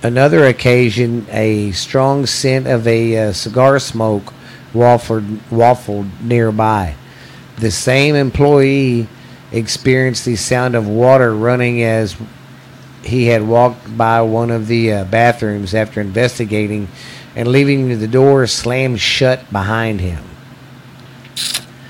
another 0.03 0.45
occasion, 0.45 1.25
a 1.29 1.71
strong 1.71 2.25
scent 2.25 2.67
of 2.67 2.87
a 2.87 3.17
uh, 3.17 3.33
cigar 3.33 3.79
smoke 3.79 4.33
waffled, 4.73 5.37
waffled 5.49 6.09
nearby. 6.21 6.95
The 7.57 7.71
same 7.71 8.15
employee 8.15 9.07
experienced 9.51 10.25
the 10.25 10.35
sound 10.35 10.75
of 10.75 10.87
water 10.87 11.33
running 11.33 11.81
as 11.81 12.15
he 13.03 13.27
had 13.27 13.43
walked 13.47 13.97
by 13.97 14.21
one 14.21 14.51
of 14.51 14.67
the 14.67 14.91
uh, 14.91 15.03
bathrooms 15.05 15.73
after 15.73 16.01
investigating 16.01 16.89
and 17.35 17.47
leaving 17.47 17.99
the 17.99 18.07
door 18.07 18.47
slammed 18.47 18.99
shut 18.99 19.51
behind 19.51 20.01
him. 20.01 20.23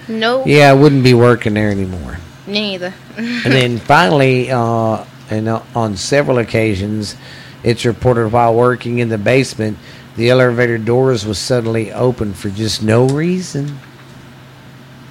No. 0.08 0.46
Yeah, 0.46 0.70
I 0.70 0.74
wouldn't 0.74 1.04
be 1.04 1.14
working 1.14 1.56
there 1.56 1.70
anymore. 1.70 2.20
Neither. 2.46 2.94
and 3.18 3.54
then 3.54 3.78
finally, 3.80 4.52
uh, 4.52 5.06
and 5.30 5.48
uh, 5.48 5.62
on 5.76 5.98
several 5.98 6.38
occasions, 6.38 7.16
it's 7.64 7.86
reported 7.86 8.32
while 8.32 8.54
working 8.54 9.00
in 9.00 9.10
the 9.10 9.18
basement, 9.18 9.78
the 10.16 10.30
elevator 10.30 10.78
doors 10.78 11.26
was 11.26 11.40
suddenly 11.40 11.92
open 11.92 12.34
for 12.34 12.50
just 12.50 12.84
no 12.84 13.08
reason. 13.08 13.80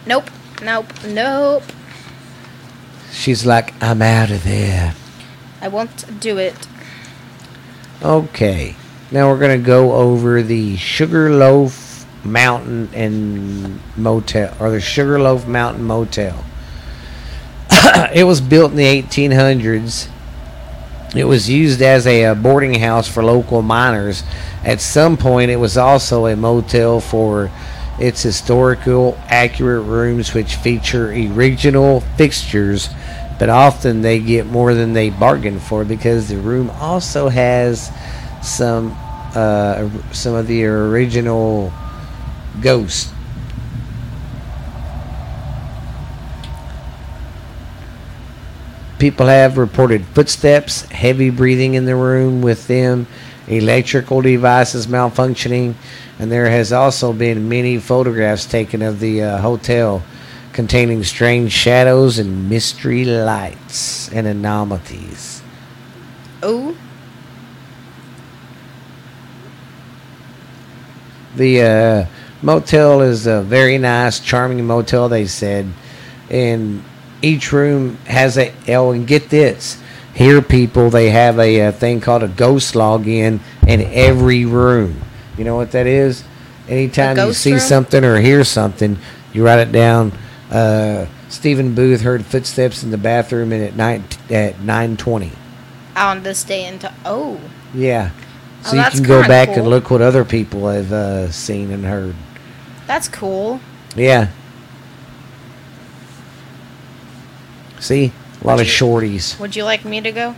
nope. 0.07 0.31
Nope. 0.63 0.87
Nope. 1.07 1.65
She's 3.13 3.45
like, 3.45 3.75
I'm 3.83 4.03
out 4.03 4.31
of 4.31 4.45
there. 4.45 4.95
I 5.61 5.69
won't 5.69 6.21
do 6.21 6.39
it. 6.39 6.67
Okay. 8.03 8.77
Now 9.11 9.31
we're 9.31 9.39
going 9.39 9.61
to 9.61 9.67
go 9.67 9.93
over 9.93 10.43
the 10.43 10.77
Sugarloaf 10.77 12.07
Mountain 12.25 12.91
and 12.95 13.81
Motel, 13.97 14.57
or 14.59 14.71
the 14.71 14.81
Sugarloaf 14.81 15.47
Mountain 15.47 15.85
Motel. 15.85 16.45
It 18.13 18.25
was 18.25 18.41
built 18.41 18.73
in 18.73 18.77
the 18.77 19.03
1800s. 19.03 20.09
It 21.15 21.25
was 21.25 21.49
used 21.49 21.81
as 21.81 22.07
a, 22.07 22.25
uh 22.25 22.35
boarding 22.35 22.81
house 22.81 23.09
for 23.09 23.23
local 23.23 23.63
miners. 23.63 24.25
At 24.65 24.81
some 24.81 25.17
point, 25.17 25.51
it 25.51 25.57
was 25.57 25.77
also 25.77 26.27
a 26.27 26.35
motel 26.35 27.01
for 27.01 27.51
its 27.99 28.23
historical, 28.23 29.17
accurate 29.29 29.87
rooms, 29.87 30.35
which 30.35 30.57
feature 30.57 31.11
original 31.11 32.01
fixtures, 32.17 32.89
but 33.39 33.49
often 33.49 34.03
they 34.03 34.19
get 34.19 34.47
more 34.47 34.75
than 34.75 34.93
they 34.93 35.11
bargain 35.11 35.61
for 35.61 35.85
because 35.85 36.29
the 36.29 36.39
room 36.39 36.71
also 36.81 37.29
has 37.29 37.93
some 38.43 38.97
uh, 39.35 39.89
some 40.13 40.35
of 40.35 40.47
the 40.47 40.65
original 40.65 41.73
ghosts. 42.61 43.14
People 48.99 49.27
have 49.27 49.59
reported 49.59 50.05
footsteps, 50.07 50.83
heavy 50.83 51.31
breathing 51.31 51.75
in 51.75 51.85
the 51.85 51.97
room 51.97 52.43
with 52.43 52.67
them, 52.69 53.07
electrical 53.49 54.23
devices 54.23 54.87
malfunctioning, 54.87 55.75
and 56.19 56.31
there 56.31 56.49
has 56.49 56.73
also 56.73 57.13
been 57.13 57.49
many 57.49 57.79
photographs 57.79 58.47
taken 58.47 58.83
of 58.83 59.01
the 59.01 59.23
uh, 59.23 59.39
hotel 59.39 60.03
containing 60.53 61.03
strange 61.03 61.53
shadows 61.53 62.19
and 62.19 62.49
mystery 62.49 63.05
lights 63.05 64.09
and 64.13 64.27
anomalies. 64.27 65.43
Oh, 66.43 66.77
The 71.37 71.63
uh, 71.63 72.07
motel 72.43 73.01
is 73.01 73.27
a 73.27 73.43
very 73.43 73.77
nice, 73.77 74.21
charming 74.21 74.65
motel. 74.65 75.09
They 75.09 75.27
said, 75.27 75.69
and 76.31 76.85
each 77.25 77.53
room 77.53 77.97
has 78.07 78.37
a. 78.39 78.53
Oh, 78.69 78.93
and 78.93 79.07
get 79.07 79.31
this. 79.31 79.81
Here, 80.15 80.41
people, 80.43 80.91
they 80.91 81.11
have 81.11 81.39
a, 81.41 81.61
uh 81.63 81.73
thing 81.73 82.01
called 82.01 82.23
a 82.23 82.29
ghost 82.29 82.75
login 82.75 83.41
in 83.67 83.81
every 83.83 84.45
room. 84.45 85.01
You 85.37 85.45
know 85.45 85.57
what 85.57 85.73
that 85.73 85.87
is? 85.89 86.23
Anytime 86.69 87.17
you 87.19 87.33
see 87.33 87.53
room? 87.53 87.61
something 87.61 88.05
or 88.05 88.21
hear 88.21 88.45
something, 88.45 88.97
you 89.33 89.45
write 89.45 89.59
it 89.59 89.73
down. 89.73 90.13
Uh, 90.51 91.07
Stephen 91.29 91.75
Booth 91.75 92.03
heard 92.03 92.25
footsteps 92.25 92.85
in 92.85 92.91
the 92.93 92.97
bathroom 92.99 93.53
and 93.53 93.63
at 93.65 93.75
night 93.75 94.19
at 94.31 94.61
nine 94.61 94.97
twenty. 94.97 95.33
on 95.97 96.23
this 96.23 96.45
day 96.45 96.65
into 96.67 96.93
oh, 97.05 97.41
Yeah. 97.75 98.11
Oh, 98.67 98.71
So 98.71 98.77
you 98.77 98.91
can 98.91 99.03
go 99.03 99.23
back 99.27 99.49
cool. 99.49 99.59
and 99.59 99.69
look 99.69 99.91
what 99.91 100.01
other 100.01 100.25
people 100.25 100.69
have 100.69 100.93
uh, 100.93 101.31
seen 101.33 101.71
and 101.73 101.85
heard. 101.85 102.15
that's 102.87 103.09
cool. 103.09 103.61
Yeah. 103.97 104.29
See? 107.85 108.13
A 108.41 108.47
lot 108.47 108.63
of 108.63 108.67
shorties. 108.67 109.39
Would 109.39 109.55
you 109.55 109.65
like 109.65 109.85
me 109.85 110.01
to 110.01 110.11
go? 110.11 110.35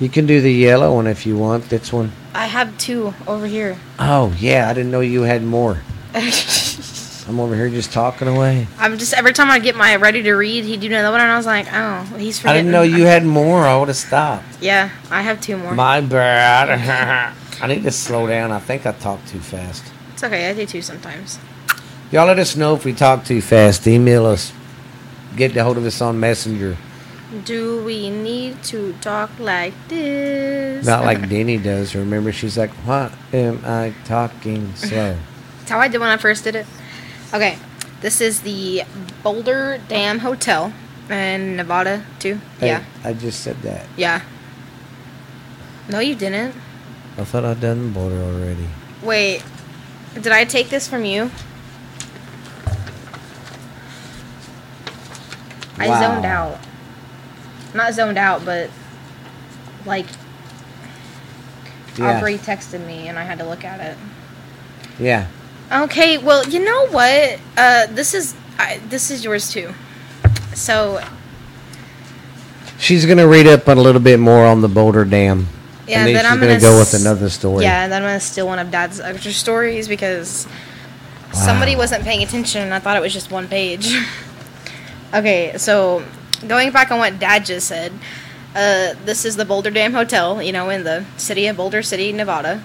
You 0.00 0.08
can 0.08 0.26
do 0.26 0.40
the 0.40 0.52
yellow 0.52 0.96
one 0.96 1.06
if 1.06 1.24
you 1.24 1.38
want. 1.38 1.68
This 1.68 1.92
one. 1.92 2.10
I 2.34 2.46
have 2.46 2.76
two 2.78 3.14
over 3.28 3.46
here. 3.46 3.78
Oh, 4.00 4.34
yeah. 4.40 4.68
I 4.68 4.74
didn't 4.74 4.90
know 4.90 4.98
you 4.98 5.22
had 5.22 5.44
more. 5.44 5.82
I'm 6.14 7.38
over 7.38 7.54
here 7.54 7.70
just 7.70 7.92
talking 7.92 8.26
away. 8.26 8.66
I'm 8.76 8.98
just 8.98 9.14
every 9.14 9.32
time 9.32 9.52
I 9.52 9.60
get 9.60 9.76
my 9.76 9.94
ready 9.94 10.20
to 10.24 10.34
read, 10.34 10.64
he'd 10.64 10.80
do 10.80 10.88
another 10.88 11.12
one, 11.12 11.20
and 11.20 11.30
I 11.30 11.36
was 11.36 11.46
like, 11.46 11.68
oh, 11.72 12.02
he's 12.18 12.44
I 12.44 12.52
didn't 12.52 12.72
know 12.72 12.82
you 12.82 13.04
had 13.04 13.24
more. 13.24 13.60
I 13.64 13.78
would 13.78 13.86
have 13.86 13.96
stopped. 13.96 14.44
Yeah, 14.60 14.90
I 15.10 15.22
have 15.22 15.40
two 15.40 15.56
more. 15.56 15.74
My 15.74 16.00
bad. 16.00 17.32
I 17.62 17.66
need 17.68 17.84
to 17.84 17.92
slow 17.92 18.26
down. 18.26 18.50
I 18.50 18.58
think 18.58 18.84
I 18.84 18.90
talk 18.92 19.24
too 19.26 19.38
fast. 19.38 19.84
it's 20.12 20.24
okay, 20.24 20.50
I 20.50 20.54
do 20.54 20.66
too 20.66 20.82
sometimes. 20.82 21.38
Y'all 22.10 22.26
let 22.26 22.40
us 22.40 22.56
know 22.56 22.74
if 22.74 22.84
we 22.84 22.92
talk 22.92 23.24
too 23.24 23.40
fast. 23.40 23.86
Email 23.86 24.26
us. 24.26 24.52
Get 25.36 25.56
a 25.56 25.64
hold 25.64 25.76
of 25.78 25.84
us 25.84 26.00
on 26.00 26.20
Messenger. 26.20 26.76
Do 27.44 27.82
we 27.84 28.10
need 28.10 28.62
to 28.64 28.92
talk 29.00 29.30
like 29.40 29.74
this? 29.88 30.86
Not 30.86 31.04
like 31.04 31.28
Denny 31.28 31.56
does. 31.58 31.94
Remember, 31.94 32.30
she's 32.32 32.56
like, 32.56 32.70
"What 32.86 33.12
am 33.32 33.60
I 33.64 33.92
talking 34.04 34.74
slow?" 34.76 35.16
That's 35.58 35.70
how 35.70 35.80
I 35.80 35.88
did 35.88 35.98
when 36.00 36.10
I 36.10 36.16
first 36.18 36.44
did 36.44 36.54
it. 36.54 36.66
Okay, 37.32 37.58
this 38.00 38.20
is 38.20 38.42
the 38.42 38.82
Boulder 39.24 39.80
Dam 39.88 40.20
Hotel 40.20 40.72
in 41.10 41.56
Nevada, 41.56 42.04
too. 42.20 42.38
Hey, 42.60 42.68
Yeah, 42.68 42.84
I 43.02 43.12
just 43.14 43.40
said 43.40 43.60
that. 43.62 43.86
yeah. 43.96 44.20
No, 45.88 45.98
you 45.98 46.14
didn't. 46.14 46.54
I 47.18 47.24
thought 47.24 47.44
I'd 47.44 47.60
done 47.60 47.92
the 47.92 47.98
border 48.00 48.16
already. 48.22 48.68
Wait, 49.02 49.42
did 50.14 50.28
I 50.28 50.44
take 50.44 50.68
this 50.70 50.86
from 50.88 51.04
you? 51.04 51.30
I 55.78 55.88
Wow. 55.88 56.00
zoned 56.00 56.24
out. 56.26 56.58
Not 57.74 57.94
zoned 57.94 58.18
out, 58.18 58.44
but 58.44 58.70
like 59.84 60.06
Yeah. 61.96 62.16
Aubrey 62.16 62.38
texted 62.38 62.84
me 62.86 63.08
and 63.08 63.18
I 63.18 63.24
had 63.24 63.38
to 63.38 63.44
look 63.44 63.64
at 63.64 63.80
it. 63.80 63.96
Yeah. 64.98 65.26
Okay, 65.72 66.18
well, 66.18 66.46
you 66.48 66.60
know 66.64 66.86
what? 66.88 67.38
Uh, 67.56 67.86
this 67.90 68.14
is 68.14 68.34
I, 68.58 68.80
this 68.88 69.10
is 69.10 69.24
yours 69.24 69.50
too. 69.50 69.74
So 70.54 71.00
She's 72.78 73.06
gonna 73.06 73.26
read 73.26 73.46
up 73.46 73.66
a 73.68 73.72
little 73.72 74.00
bit 74.00 74.18
more 74.20 74.44
on 74.46 74.60
the 74.60 74.68
Boulder 74.68 75.04
Dam. 75.04 75.48
yeah, 75.86 75.98
and 75.98 76.08
then, 76.08 76.14
then 76.14 76.26
I'm 76.26 76.38
gonna, 76.38 76.58
gonna 76.58 76.60
go 76.60 76.78
with 76.78 76.94
another 76.94 77.30
story. 77.30 77.64
Yeah, 77.64 77.84
and 77.84 77.92
then 77.92 78.02
I'm 78.02 78.08
gonna 78.08 78.20
steal 78.20 78.46
one 78.46 78.58
of 78.58 78.70
Dad's 78.70 79.00
extra 79.00 79.32
stories 79.32 79.88
because 79.88 80.46
somebody 81.32 81.74
wasn't 81.76 82.04
paying 82.04 82.22
attention 82.22 82.62
and 82.62 82.74
I 82.74 82.78
thought 82.78 82.96
it 82.96 83.00
was 83.00 83.12
just 83.12 83.30
one 83.30 83.48
page. 83.48 83.92
okay, 85.14 85.56
so 85.56 86.04
going 86.46 86.72
back 86.72 86.90
on 86.90 86.98
what 86.98 87.18
Dad 87.18 87.46
just 87.46 87.68
said, 87.68 87.92
uh, 88.54 88.94
this 89.04 89.24
is 89.24 89.36
the 89.36 89.44
Boulder 89.44 89.70
Dam 89.70 89.92
Hotel, 89.92 90.42
you 90.42 90.52
know, 90.52 90.68
in 90.70 90.84
the 90.84 91.04
city 91.16 91.46
of 91.46 91.56
Boulder 91.56 91.82
City, 91.82 92.12
Nevada. 92.12 92.62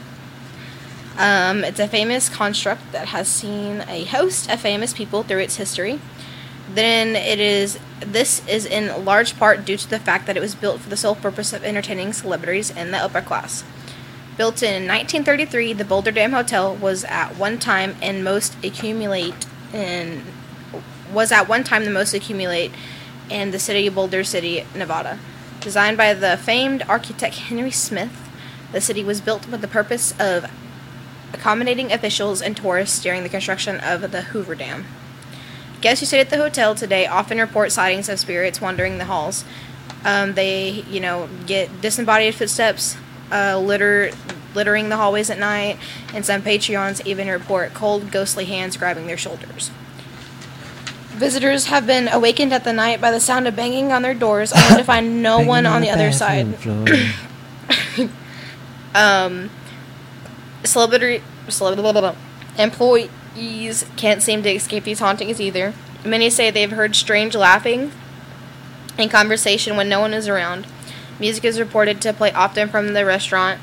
Um, 1.17 1.63
it's 1.63 1.79
a 1.79 1.87
famous 1.87 2.29
construct 2.29 2.91
that 2.91 3.07
has 3.09 3.27
seen 3.27 3.83
a 3.87 4.05
host 4.05 4.49
of 4.49 4.59
famous 4.59 4.93
people 4.93 5.23
through 5.23 5.39
its 5.39 5.57
history. 5.57 5.99
Then 6.73 7.15
it 7.15 7.39
is 7.39 7.79
this 7.99 8.47
is 8.47 8.65
in 8.65 9.03
large 9.03 9.37
part 9.37 9.65
due 9.65 9.75
to 9.75 9.89
the 9.89 9.99
fact 9.99 10.27
that 10.27 10.37
it 10.37 10.39
was 10.39 10.55
built 10.55 10.79
for 10.79 10.89
the 10.89 10.95
sole 10.95 11.15
purpose 11.15 11.51
of 11.51 11.63
entertaining 11.63 12.13
celebrities 12.13 12.69
in 12.69 12.91
the 12.91 12.97
upper 12.97 13.21
class. 13.21 13.63
Built 14.37 14.63
in 14.63 14.87
1933, 14.87 15.73
the 15.73 15.83
Boulder 15.83 16.11
Dam 16.11 16.31
Hotel 16.31 16.73
was 16.73 17.03
at 17.05 17.35
one 17.35 17.59
time 17.59 17.97
and 18.01 18.23
most 18.23 18.55
accumulate 18.63 19.45
in 19.73 20.23
was 21.11 21.31
at 21.31 21.47
one 21.47 21.63
time 21.63 21.85
the 21.85 21.91
most 21.91 22.13
accumulate 22.13 22.71
in 23.29 23.51
the 23.51 23.59
city 23.59 23.87
of 23.87 23.95
Boulder 23.95 24.23
City, 24.23 24.65
Nevada. 24.75 25.19
Designed 25.59 25.97
by 25.97 26.13
the 26.13 26.37
famed 26.37 26.83
architect 26.87 27.35
Henry 27.35 27.71
Smith, 27.71 28.29
the 28.71 28.81
city 28.81 29.03
was 29.03 29.21
built 29.21 29.47
with 29.47 29.61
the 29.61 29.67
purpose 29.67 30.13
of 30.19 30.49
accommodating 31.33 31.91
officials 31.91 32.41
and 32.41 32.55
tourists 32.55 33.01
during 33.01 33.23
the 33.23 33.29
construction 33.29 33.79
of 33.79 34.11
the 34.11 34.21
Hoover 34.21 34.55
Dam. 34.55 34.85
Guests 35.81 36.01
who 36.01 36.05
stayed 36.05 36.21
at 36.21 36.29
the 36.29 36.37
hotel 36.37 36.75
today 36.75 37.07
often 37.07 37.39
report 37.39 37.71
sightings 37.71 38.09
of 38.09 38.19
spirits 38.19 38.59
wandering 38.59 38.97
the 38.97 39.05
halls. 39.05 39.45
Um, 40.03 40.33
they, 40.33 40.69
you 40.89 40.99
know, 40.99 41.29
get 41.45 41.81
disembodied 41.81 42.35
footsteps, 42.35 42.97
uh, 43.31 43.57
litter, 43.59 44.11
littering 44.53 44.89
the 44.89 44.97
hallways 44.97 45.29
at 45.29 45.39
night, 45.39 45.77
and 46.13 46.25
some 46.25 46.41
Patreons 46.41 47.05
even 47.05 47.27
report 47.27 47.73
cold, 47.73 48.11
ghostly 48.11 48.45
hands 48.45 48.77
grabbing 48.77 49.07
their 49.07 49.17
shoulders. 49.17 49.71
Visitors 51.19 51.65
have 51.65 51.85
been 51.85 52.07
awakened 52.07 52.53
at 52.53 52.63
the 52.63 52.71
night 52.71 53.01
by 53.01 53.11
the 53.11 53.19
sound 53.19 53.45
of 53.45 53.53
banging 53.53 53.91
on 53.91 54.03
their 54.03 54.13
doors, 54.13 54.53
only 54.53 54.77
to 54.77 54.83
find 54.85 55.21
no 55.21 55.41
one 55.41 55.65
on 55.65 55.81
the 55.81 55.89
other 55.89 56.13
side. 56.13 56.47
Um, 58.95 59.51
celebrity, 60.63 61.23
celebrity 61.47 62.17
employees 62.57 63.85
can't 63.97 64.23
seem 64.23 64.41
to 64.41 64.49
escape 64.49 64.83
these 64.83 64.97
hauntings 64.99 65.39
either. 65.39 65.75
Many 66.03 66.31
say 66.31 66.49
they've 66.49 66.71
heard 66.71 66.95
strange 66.95 67.35
laughing 67.35 67.91
and 68.97 69.11
conversation 69.11 69.77
when 69.77 69.89
no 69.89 69.99
one 69.99 70.13
is 70.15 70.27
around. 70.27 70.65
Music 71.19 71.45
is 71.45 71.59
reported 71.59 72.01
to 72.01 72.13
play 72.13 72.31
often 72.31 72.67
from 72.67 72.93
the 72.93 73.05
restaurant 73.05 73.61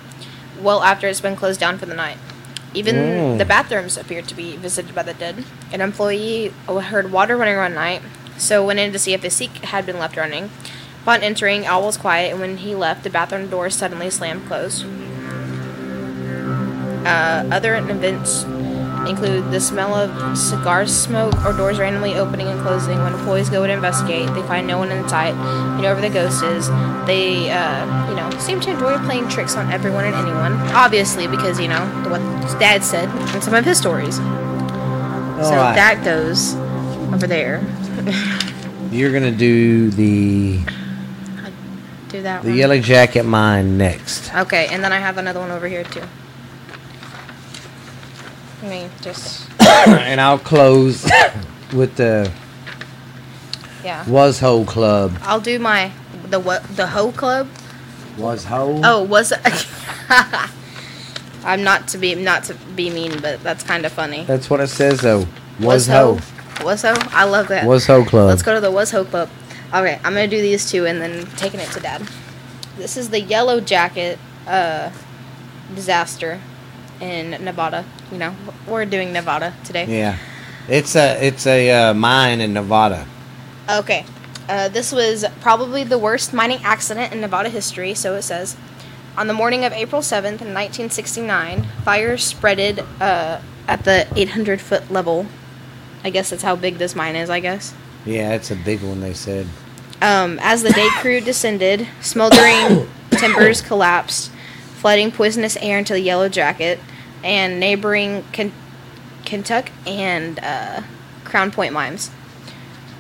well 0.61 0.85
after 0.85 1.09
it's 1.09 1.21
been 1.21 1.35
closed 1.35 1.59
down 1.59 1.77
for 1.77 1.87
the 1.87 1.95
night. 1.95 2.19
Even 2.77 2.95
Mm. 2.97 3.39
the 3.39 3.45
bathrooms 3.47 3.97
appeared 3.97 4.29
to 4.29 4.35
be 4.35 4.57
visited 4.57 4.95
by 4.95 5.03
the 5.03 5.15
dead. 5.15 5.45
An 5.73 5.81
employee 5.81 6.53
heard 6.69 7.11
water 7.11 7.35
running 7.37 7.57
one 7.57 7.73
night, 7.75 8.03
so 8.37 8.62
went 8.65 8.79
in 8.79 8.93
to 8.93 8.99
see 8.99 9.15
if 9.15 9.23
the 9.23 9.31
sink 9.31 9.65
had 9.65 9.87
been 9.87 9.99
left 9.99 10.15
running. 10.17 10.51
Upon 11.03 11.23
entering, 11.23 11.67
all 11.67 11.87
was 11.87 11.97
quiet, 11.97 12.33
and 12.33 12.41
when 12.41 12.59
he 12.59 12.75
left, 12.75 13.03
the 13.03 13.09
bathroom 13.11 13.49
door 13.49 13.71
suddenly 13.71 14.11
slammed 14.11 14.47
closed. 14.47 14.85
Uh, 17.07 17.45
other 17.51 17.77
events 17.77 18.45
include 19.09 19.51
the 19.51 19.61
smell 19.61 19.95
of 19.95 20.37
cigar 20.37 20.87
smoke 20.87 21.35
or 21.45 21.53
doors 21.53 21.79
randomly 21.79 22.14
opening 22.14 22.47
and 22.49 22.61
closing. 22.62 22.99
When 23.03 23.12
employees 23.12 23.49
go 23.51 23.66
to 23.66 23.73
investigate, 23.73 24.29
they 24.35 24.42
find 24.42 24.66
no 24.66 24.79
one 24.79 24.90
in 24.90 25.09
sight. 25.09 25.35
You 25.77 25.83
know 25.83 25.92
where 25.95 26.01
the 26.01 26.11
ghost 26.11 26.42
is. 26.42 26.69
They, 27.07 27.51
uh, 27.51 28.09
you 28.11 28.16
know, 28.16 28.31
seem 28.38 28.61
to 28.61 28.71
enjoy 28.71 28.97
playing 29.05 29.29
tricks 29.29 29.57
on 29.57 29.71
everyone 29.73 30.05
and 30.05 30.14
anyone. 30.14 30.53
Obviously, 30.75 31.27
because 31.27 31.59
you 31.61 31.69
know 31.69 31.85
what 32.11 32.21
Dad 32.59 32.83
said 32.85 33.09
in 33.35 33.42
some 33.42 33.55
of 33.55 33.64
his 33.64 33.79
stories. 33.79 34.16
so 34.16 34.23
Alright. 34.23 35.77
that 35.77 36.03
goes 36.05 36.55
over 37.14 37.27
there. 37.27 37.64
you're 38.90 39.12
gonna 39.12 39.31
do 39.33 39.90
the 39.90 40.59
Do 42.09 42.23
that 42.23 42.42
the 42.42 42.49
one. 42.51 42.57
yellow 42.59 42.79
jacket 42.81 43.25
mine 43.25 43.77
next. 43.79 44.33
Okay, 44.35 44.69
and 44.71 44.83
then 44.83 44.92
I 44.92 44.99
have 44.99 45.19
another 45.19 45.40
one 45.40 45.51
over 45.51 45.66
here 45.69 45.85
too. 45.85 46.03
Just 49.00 49.48
and 49.87 50.20
I'll 50.20 50.38
close 50.38 51.09
with 51.72 51.94
the 51.96 52.31
yeah. 53.85 54.09
Was 54.09 54.40
Ho 54.40 54.64
Club. 54.64 55.16
I'll 55.22 55.40
do 55.40 55.61
my 55.61 55.92
the 56.29 56.40
what 56.40 56.64
the 56.74 56.88
Ho 56.88 57.12
Club. 57.12 57.48
Was 58.18 58.44
Ho? 58.46 58.81
Oh, 58.83 59.02
was 59.05 59.33
I'm 61.44 61.62
not 61.62 61.87
to 61.88 61.98
be 61.98 62.16
not 62.16 62.42
to 62.44 62.55
be 62.74 62.90
mean, 62.90 63.20
but 63.20 63.40
that's 63.44 63.62
kind 63.62 63.87
of 63.87 63.92
funny. 63.92 64.24
That's 64.24 64.50
what 64.50 64.59
it 64.59 64.66
says 64.68 65.00
though. 65.00 65.26
Was 65.61 65.87
Ho. 65.87 66.18
Was 66.64 66.83
Ho? 66.83 66.94
I 67.11 67.24
love 67.24 67.46
that. 67.48 67.66
Was 67.66 67.87
Ho 67.87 68.05
Club. 68.05 68.26
Let's 68.29 68.42
go 68.42 68.55
to 68.55 68.61
the 68.61 68.72
Was 68.72 68.90
Ho 68.90 69.05
Club. 69.05 69.29
Okay, 69.72 70.00
I'm 70.02 70.14
gonna 70.14 70.26
do 70.26 70.40
these 70.42 70.68
two 70.68 70.87
and 70.87 71.00
then 71.00 71.26
taking 71.37 71.61
it 71.61 71.70
to 71.70 71.81
Dad. 71.81 72.02
This 72.76 72.96
is 72.96 73.11
the 73.11 73.20
Yellow 73.20 73.61
Jacket 73.61 74.18
uh, 74.48 74.90
disaster 75.74 76.40
in 77.00 77.31
Nevada. 77.44 77.85
You 78.11 78.19
know, 78.19 78.35
we're 78.66 78.85
doing 78.85 79.12
Nevada 79.12 79.55
today. 79.64 79.87
Yeah. 79.87 80.19
It's 80.69 80.97
a 80.97 81.25
it's 81.25 81.47
a 81.47 81.71
uh, 81.71 81.95
mine 81.95 82.40
in 82.40 82.53
Nevada. 82.53 83.07
Okay. 83.69 84.05
Uh, 84.49 84.69
this 84.69 84.92
was 84.92 85.25
probably 85.40 85.83
the 85.83 85.99
worst 85.99 86.33
mining 86.33 86.61
accident 86.62 87.12
in 87.12 87.21
Nevada 87.21 87.49
history, 87.49 87.95
so 87.95 88.14
it 88.14 88.23
says. 88.23 88.57
On 89.16 89.29
the 89.29 89.33
morning 89.33 89.64
of 89.64 89.73
April 89.73 90.03
7th, 90.03 90.42
in 90.42 90.53
1969, 90.53 91.64
fire 91.85 92.16
spreaded 92.16 92.87
uh, 93.01 93.40
at 93.66 93.85
the 93.85 94.07
800 94.14 94.61
foot 94.61 94.90
level. 94.90 95.27
I 96.05 96.11
guess 96.11 96.31
that's 96.31 96.42
how 96.42 96.55
big 96.55 96.77
this 96.77 96.95
mine 96.95 97.16
is, 97.16 97.31
I 97.31 97.40
guess. 97.40 97.75
Yeah, 98.05 98.35
it's 98.35 98.51
a 98.51 98.57
big 98.57 98.83
one. 98.83 99.01
They 99.01 99.14
said. 99.14 99.47
Um, 100.03 100.38
as 100.42 100.62
the 100.62 100.71
day 100.71 100.88
crew 101.01 101.21
descended, 101.21 101.88
smoldering 102.01 102.88
timbers 103.12 103.62
collapsed, 103.62 104.31
flooding 104.77 105.11
poisonous 105.11 105.57
air 105.57 105.79
into 105.79 105.95
the 105.95 106.01
Yellow 106.01 106.29
Jacket 106.29 106.79
and 107.27 107.59
neighboring 107.59 108.25
Ken- 108.31 108.53
Kentuck 109.25 109.71
and 109.85 110.39
uh, 110.39 110.83
Crown 111.25 111.51
Point 111.51 111.73
mines. 111.73 112.11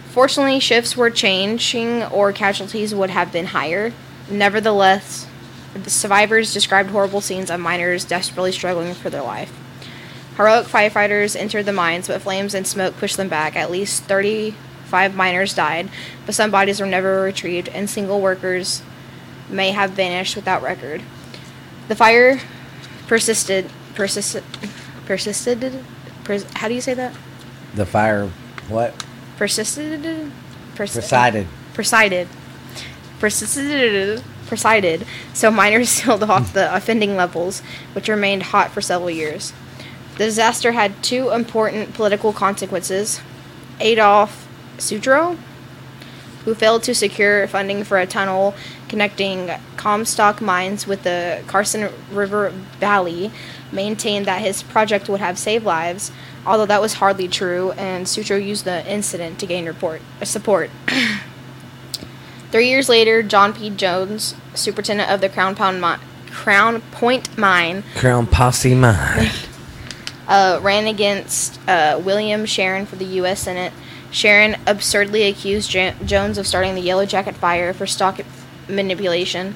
Fortunately, 0.08 0.58
shifts 0.58 0.96
were 0.96 1.10
changing 1.10 2.02
or 2.02 2.32
casualties 2.32 2.92
would 2.92 3.10
have 3.10 3.32
been 3.32 3.46
higher. 3.46 3.92
Nevertheless, 4.28 5.28
the 5.74 5.90
survivors 5.90 6.52
described 6.52 6.90
horrible 6.90 7.20
scenes 7.20 7.50
of 7.50 7.60
miners 7.60 8.04
desperately 8.04 8.50
struggling 8.50 8.94
for 8.94 9.10
their 9.10 9.22
life. 9.22 9.52
Heroic 10.36 10.66
firefighters 10.66 11.36
entered 11.36 11.64
the 11.64 11.72
mines, 11.72 12.08
but 12.08 12.20
flames 12.20 12.52
and 12.52 12.66
smoke 12.66 12.96
pushed 12.96 13.16
them 13.16 13.28
back. 13.28 13.54
At 13.54 13.70
least 13.70 14.02
35 14.04 15.14
miners 15.14 15.54
died, 15.54 15.88
but 16.24 16.34
some 16.34 16.50
bodies 16.50 16.80
were 16.80 16.86
never 16.86 17.22
retrieved, 17.22 17.68
and 17.68 17.88
single 17.88 18.20
workers 18.20 18.82
may 19.48 19.70
have 19.70 19.90
vanished 19.92 20.34
without 20.34 20.62
record. 20.62 21.02
The 21.86 21.94
fire 21.94 22.40
persisted, 23.06 23.70
persisted, 23.96 24.44
persisted. 25.06 25.82
Pers- 26.22 26.46
how 26.54 26.68
do 26.68 26.74
you 26.74 26.80
say 26.80 26.94
that? 26.94 27.12
The 27.74 27.84
fire. 27.86 28.28
What? 28.68 29.04
Persisted. 29.36 30.30
Pers- 30.76 30.92
Presided. 30.92 31.46
Presided. 31.74 32.28
Persisted. 33.18 34.22
Presided. 34.46 35.06
So 35.34 35.50
miners 35.50 35.88
sealed 35.96 36.22
off 36.22 36.52
the 36.52 36.72
offending 36.74 37.16
levels, 37.16 37.60
which 37.94 38.08
remained 38.08 38.44
hot 38.44 38.70
for 38.70 38.80
several 38.80 39.10
years. 39.10 39.52
The 40.18 40.24
disaster 40.24 40.72
had 40.72 41.02
two 41.02 41.30
important 41.30 41.94
political 41.94 42.32
consequences. 42.32 43.20
Adolf 43.80 44.48
Sutro, 44.78 45.36
who 46.46 46.54
failed 46.54 46.84
to 46.84 46.94
secure 46.94 47.46
funding 47.48 47.82
for 47.82 47.98
a 47.98 48.06
tunnel 48.06 48.54
connecting 48.88 49.50
Comstock 49.76 50.40
mines 50.40 50.86
with 50.86 51.02
the 51.02 51.42
Carson 51.48 51.92
River 52.10 52.50
Valley, 52.78 53.32
maintained 53.72 54.26
that 54.26 54.40
his 54.40 54.62
project 54.62 55.08
would 55.08 55.18
have 55.18 55.38
saved 55.38 55.64
lives, 55.64 56.12
although 56.46 56.64
that 56.64 56.80
was 56.80 56.94
hardly 56.94 57.26
true, 57.26 57.72
and 57.72 58.08
Sutro 58.08 58.36
used 58.36 58.64
the 58.64 58.88
incident 58.90 59.40
to 59.40 59.46
gain 59.46 59.66
report, 59.66 60.00
uh, 60.22 60.24
support. 60.24 60.70
Three 62.52 62.68
years 62.68 62.88
later, 62.88 63.24
John 63.24 63.52
P. 63.52 63.68
Jones, 63.68 64.36
superintendent 64.54 65.10
of 65.10 65.20
the 65.20 65.28
Crown, 65.28 65.56
Pound 65.56 65.80
mi- 65.80 66.30
Crown 66.30 66.80
Point 66.92 67.36
mine, 67.36 67.82
Crown 67.96 68.24
Posse 68.24 68.76
mine. 68.76 69.30
uh, 70.28 70.60
ran 70.62 70.86
against 70.86 71.58
uh, 71.68 72.00
William 72.04 72.46
Sharon 72.46 72.86
for 72.86 72.94
the 72.94 73.04
U.S. 73.04 73.40
Senate. 73.40 73.72
Sharon 74.16 74.56
absurdly 74.66 75.24
accused 75.24 75.70
Jones 75.70 76.38
of 76.38 76.46
starting 76.46 76.74
the 76.74 76.80
Yellow 76.80 77.04
Jacket 77.04 77.34
fire 77.34 77.74
for 77.74 77.86
stock 77.86 78.18
manipulation, 78.66 79.54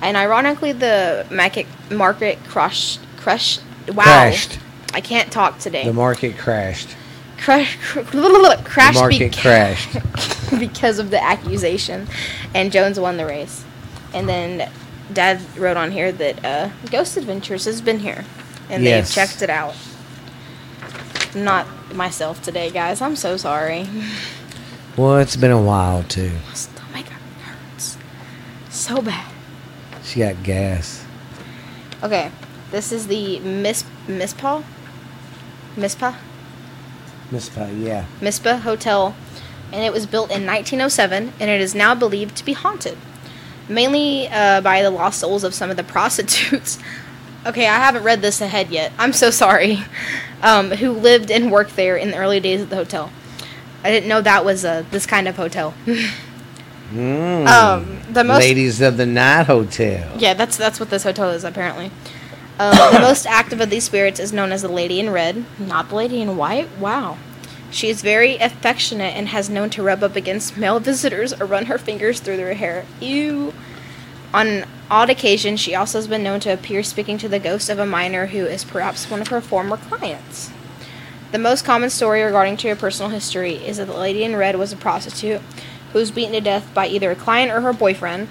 and 0.00 0.16
ironically, 0.16 0.72
the 0.72 1.26
market 1.30 1.66
market 1.90 2.38
crushed. 2.44 3.00
Crushed. 3.18 3.60
Wow. 3.88 4.04
Crashed. 4.04 4.58
I 4.94 5.02
can't 5.02 5.30
talk 5.30 5.58
today. 5.58 5.84
The 5.84 5.92
market 5.92 6.38
crashed. 6.38 6.96
Crash, 7.36 7.76
cr- 7.82 8.00
The 8.00 8.18
market 8.20 9.32
beca- 9.32 9.42
crashed. 9.42 9.92
because 10.58 10.98
of 10.98 11.10
the 11.10 11.22
accusation, 11.22 12.08
and 12.54 12.72
Jones 12.72 12.98
won 12.98 13.18
the 13.18 13.26
race. 13.26 13.62
And 14.14 14.26
then 14.26 14.70
Dad 15.12 15.38
wrote 15.58 15.76
on 15.76 15.90
here 15.90 16.12
that 16.12 16.42
uh, 16.42 16.70
Ghost 16.90 17.18
Adventures 17.18 17.66
has 17.66 17.82
been 17.82 17.98
here, 17.98 18.24
and 18.70 18.82
Yes. 18.82 19.08
they've 19.08 19.14
checked 19.14 19.42
it 19.42 19.50
out. 19.50 19.74
Not 21.34 21.66
myself 21.94 22.42
today, 22.42 22.70
guys. 22.70 23.00
I'm 23.00 23.16
so 23.16 23.36
sorry. 23.36 23.86
Well, 24.96 25.18
it's 25.18 25.36
been 25.36 25.50
a 25.50 25.62
while 25.62 26.02
too. 26.02 26.32
My 26.48 26.54
stomach 26.54 27.06
hurts 27.06 27.98
so 28.70 29.00
bad. 29.00 29.30
She 30.02 30.20
got 30.20 30.42
gas. 30.42 31.04
Okay, 32.02 32.30
this 32.70 32.92
is 32.92 33.08
the 33.08 33.40
Miss 33.40 33.84
Mispa, 34.06 34.64
Mispa, 35.76 36.14
Mispa, 37.30 37.84
yeah. 37.84 38.06
Mizpah 38.20 38.56
Hotel, 38.56 39.14
and 39.72 39.82
it 39.82 39.92
was 39.92 40.06
built 40.06 40.30
in 40.30 40.46
1907, 40.46 41.32
and 41.38 41.50
it 41.50 41.60
is 41.60 41.74
now 41.74 41.94
believed 41.94 42.36
to 42.36 42.44
be 42.44 42.54
haunted, 42.54 42.96
mainly 43.68 44.28
uh, 44.28 44.60
by 44.62 44.82
the 44.82 44.90
lost 44.90 45.20
souls 45.20 45.44
of 45.44 45.54
some 45.54 45.70
of 45.70 45.76
the 45.76 45.84
prostitutes. 45.94 46.78
Okay, 47.46 47.66
I 47.66 47.76
haven't 47.76 48.02
read 48.02 48.20
this 48.20 48.40
ahead 48.40 48.70
yet. 48.70 48.92
I'm 48.98 49.12
so 49.12 49.30
sorry. 49.30 49.84
Um, 50.42 50.70
who 50.70 50.92
lived 50.92 51.30
and 51.30 51.50
worked 51.50 51.76
there 51.76 51.96
in 51.96 52.10
the 52.10 52.16
early 52.16 52.40
days 52.40 52.62
of 52.62 52.70
the 52.70 52.76
hotel. 52.76 53.10
I 53.82 53.90
didn't 53.90 54.08
know 54.08 54.20
that 54.20 54.44
was 54.44 54.64
uh, 54.64 54.84
this 54.90 55.06
kind 55.06 55.28
of 55.28 55.36
hotel. 55.36 55.74
Mm. 56.92 57.46
um, 57.46 58.00
the 58.10 58.24
most 58.24 58.38
Ladies 58.38 58.80
of 58.80 58.96
the 58.96 59.04
Night 59.04 59.44
Hotel. 59.44 60.10
Yeah, 60.18 60.32
that's 60.32 60.56
that's 60.56 60.80
what 60.80 60.88
this 60.88 61.02
hotel 61.02 61.30
is 61.30 61.44
apparently. 61.44 61.90
Um, 62.58 62.94
the 62.94 63.00
most 63.02 63.26
active 63.26 63.60
of 63.60 63.68
these 63.68 63.84
spirits 63.84 64.18
is 64.18 64.32
known 64.32 64.52
as 64.52 64.62
the 64.62 64.68
Lady 64.68 64.98
in 64.98 65.10
Red, 65.10 65.44
not 65.58 65.90
the 65.90 65.96
Lady 65.96 66.22
in 66.22 66.36
White. 66.36 66.68
Wow. 66.78 67.18
She 67.70 67.88
is 67.88 68.00
very 68.00 68.36
affectionate 68.36 69.14
and 69.14 69.28
has 69.28 69.50
known 69.50 69.68
to 69.70 69.82
rub 69.82 70.02
up 70.02 70.16
against 70.16 70.56
male 70.56 70.80
visitors 70.80 71.38
or 71.38 71.44
run 71.44 71.66
her 71.66 71.76
fingers 71.76 72.20
through 72.20 72.38
their 72.38 72.54
hair. 72.54 72.86
Ew. 73.00 73.52
On 74.34 74.64
odd 74.90 75.10
occasions, 75.10 75.60
she 75.60 75.74
also 75.74 75.98
has 75.98 76.06
been 76.06 76.22
known 76.22 76.40
to 76.40 76.52
appear 76.52 76.82
speaking 76.82 77.18
to 77.18 77.28
the 77.28 77.38
ghost 77.38 77.70
of 77.70 77.78
a 77.78 77.86
miner 77.86 78.26
who 78.26 78.44
is 78.44 78.64
perhaps 78.64 79.10
one 79.10 79.20
of 79.20 79.28
her 79.28 79.40
former 79.40 79.76
clients. 79.76 80.50
The 81.32 81.38
most 81.38 81.64
common 81.64 81.90
story 81.90 82.22
regarding 82.22 82.56
to 82.58 82.68
her 82.68 82.76
personal 82.76 83.10
history 83.10 83.54
is 83.54 83.76
that 83.76 83.86
the 83.86 83.96
lady 83.96 84.24
in 84.24 84.36
red 84.36 84.56
was 84.56 84.72
a 84.72 84.76
prostitute 84.76 85.42
who 85.92 85.98
was 85.98 86.10
beaten 86.10 86.32
to 86.32 86.40
death 86.40 86.72
by 86.74 86.86
either 86.86 87.10
a 87.10 87.16
client 87.16 87.52
or 87.52 87.60
her 87.60 87.72
boyfriend. 87.72 88.28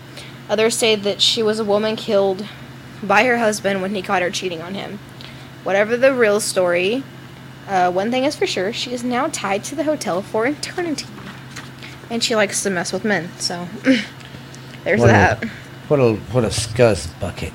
Others 0.49 0.75
say 0.75 0.95
that 0.95 1.21
she 1.21 1.43
was 1.43 1.59
a 1.59 1.65
woman 1.65 1.95
killed 1.95 2.45
by 3.03 3.23
her 3.25 3.37
husband 3.37 3.81
when 3.81 3.93
he 3.93 4.01
caught 4.01 4.21
her 4.21 4.31
cheating 4.31 4.61
on 4.61 4.73
him. 4.73 4.99
Whatever 5.63 5.97
the 5.97 6.13
real 6.13 6.39
story, 6.39 7.03
uh, 7.67 7.91
one 7.91 8.09
thing 8.09 8.23
is 8.23 8.35
for 8.35 8.47
sure, 8.47 8.71
she 8.71 8.93
is 8.93 9.03
now 9.03 9.27
tied 9.27 9.63
to 9.65 9.75
the 9.75 9.83
hotel 9.83 10.21
for 10.21 10.47
eternity. 10.47 11.05
And 12.09 12.23
she 12.23 12.35
likes 12.35 12.63
to 12.63 12.69
mess 12.69 12.93
with 12.93 13.03
men, 13.03 13.29
so 13.37 13.67
there's 14.83 15.01
that. 15.01 15.43
What 15.87 15.99
a 15.99 16.13
what 16.33 16.43
a 16.43 16.47
scuzz 16.49 17.07
bucket. 17.19 17.53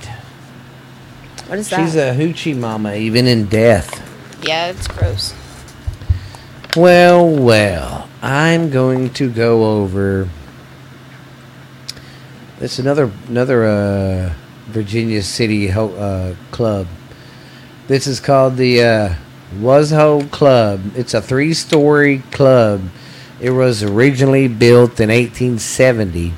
What 1.47 1.59
is 1.59 1.69
that? 1.71 1.85
She's 1.85 1.97
a 1.97 2.15
hoochie 2.15 2.57
mama, 2.57 2.95
even 2.95 3.27
in 3.27 3.47
death. 3.47 4.01
yeah, 4.43 4.69
it's 4.69 4.87
gross. 4.89 5.35
Well, 6.75 7.29
well, 7.29 8.09
I'm 8.23 8.71
going 8.71 9.11
to 9.15 9.31
go 9.31 9.65
over. 9.83 10.29
It's 12.61 12.79
another 12.79 13.11
another 13.29 13.65
uh, 13.67 14.33
Virginia 14.69 15.23
City 15.23 15.67
ho- 15.69 15.95
uh, 15.95 16.35
club. 16.51 16.87
This 17.89 18.07
is 18.07 18.21
called 18.21 18.57
the 18.57 18.83
uh, 18.83 19.15
Washoe 19.61 20.23
Club. 20.29 20.81
It's 20.97 21.13
a 21.13 21.21
three-story 21.21 22.21
club. 22.31 22.81
It 23.41 23.51
was 23.51 23.83
originally 23.83 24.47
built 24.49 25.01
in 25.01 25.09
1870, 25.11 26.33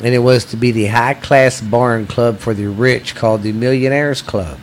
and 0.00 0.14
it 0.14 0.18
was 0.18 0.44
to 0.46 0.56
be 0.56 0.70
the 0.70 0.86
high-class 0.86 1.60
barn 1.60 2.06
club 2.06 2.38
for 2.38 2.54
the 2.54 2.66
rich, 2.66 3.14
called 3.14 3.42
the 3.42 3.52
Millionaires 3.52 4.22
Club 4.22 4.58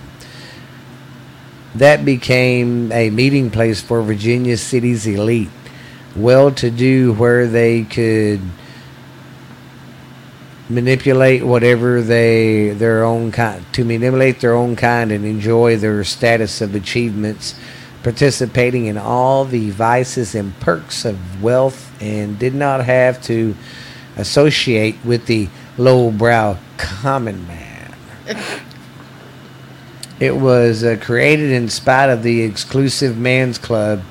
that 1.76 2.06
became 2.06 2.92
a 2.92 3.10
meeting 3.10 3.50
place 3.50 3.82
for 3.82 4.02
Virginia 4.02 4.58
City's 4.58 5.08
elite. 5.08 5.50
well 6.16 6.52
to 6.52 6.70
do 6.70 7.14
where 7.14 7.48
they 7.48 7.84
could 7.84 8.40
manipulate 10.70 11.44
whatever 11.44 12.02
they 12.02 12.70
their 12.70 13.04
own 13.04 13.32
kind 13.32 13.66
to 13.74 13.84
manipulate 13.84 14.40
their 14.40 14.54
own 14.54 14.76
kind 14.76 15.12
and 15.12 15.26
enjoy 15.26 15.76
their 15.76 16.04
status 16.04 16.62
of 16.62 16.76
achievements 16.76 17.56
participating 18.04 18.86
in 18.86 18.98
all 18.98 19.44
the 19.44 19.72
vices 19.72 20.36
and 20.36 20.58
perks 20.60 21.04
of 21.04 21.42
wealth 21.42 21.92
and 22.00 22.38
did 22.38 22.54
not 22.54 22.86
have 22.86 23.20
to 23.22 23.56
associate 24.18 24.96
with 25.04 25.26
the 25.26 25.48
lowbrow 25.78 26.58
common 26.78 27.48
man 27.48 27.96
it 30.20 30.36
was 30.36 30.84
uh, 30.84 30.98
created 31.02 31.52
in 31.52 31.68
spite 31.68 32.10
of 32.10 32.24
the 32.24 32.42
exclusive 32.42 33.18
man's 33.18 33.58
club 33.58 34.02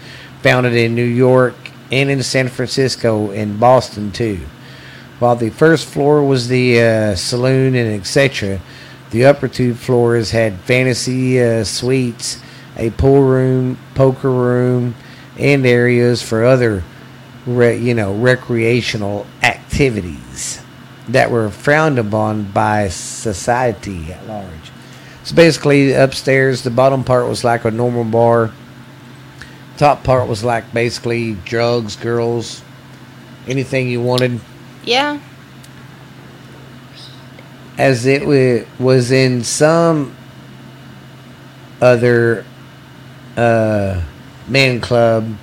founded 0.43 0.75
in 0.75 0.95
New 0.95 1.05
York 1.05 1.55
and 1.91 2.11
in 2.11 2.23
San 2.23 2.49
Francisco 2.49 3.31
and 3.31 3.59
Boston 3.59 4.13
too. 4.13 4.41
While 5.19 5.37
the 5.37 5.51
first 5.51 5.87
floor 5.87 6.23
was 6.23 6.49
the 6.49 6.81
uh, 6.81 7.15
saloon 7.15 7.75
and 7.75 7.99
etc., 7.99 8.61
the 9.11 9.25
upper 9.25 9.47
two 9.47 9.75
floors 9.75 10.31
had 10.31 10.59
fantasy 10.61 11.41
uh, 11.41 11.65
suites, 11.65 12.43
a 12.77 12.91
pool 12.91 13.23
room, 13.23 13.79
poker 13.95 14.31
room, 14.31 14.95
and 15.39 15.65
areas 15.65 16.23
for 16.23 16.45
other, 16.45 16.83
re- 17.47 17.79
you 17.79 17.95
know, 17.95 18.15
recreational 18.15 19.27
activities 19.43 19.62
that 21.09 21.31
were 21.31 21.51
frowned 21.51 21.99
upon 21.99 22.45
by 22.53 22.89
society 22.89 24.13
at 24.13 24.27
large. 24.27 24.71
So 25.25 25.35
basically, 25.35 25.93
upstairs, 25.93 26.63
the 26.63 26.71
bottom 26.71 27.05
part 27.05 27.29
was 27.29 27.45
like 27.45 27.65
a 27.65 27.71
normal 27.71 28.05
bar. 28.05 28.53
Top 29.77 30.05
part 30.05 30.29
was 30.29 30.45
like 30.45 30.73
basically 30.73 31.35
drugs, 31.45 31.97
girls, 31.97 32.63
anything 33.49 33.89
you 33.89 34.01
wanted. 34.01 34.41
Yeah. 34.85 35.21
As 37.79 38.05
it 38.07 38.27
wa- 38.27 38.67
was 38.79 39.11
in 39.11 39.43
some 39.45 40.15
other 41.81 42.45
uh, 43.37 44.01
man 44.47 44.81
club, 44.81 45.37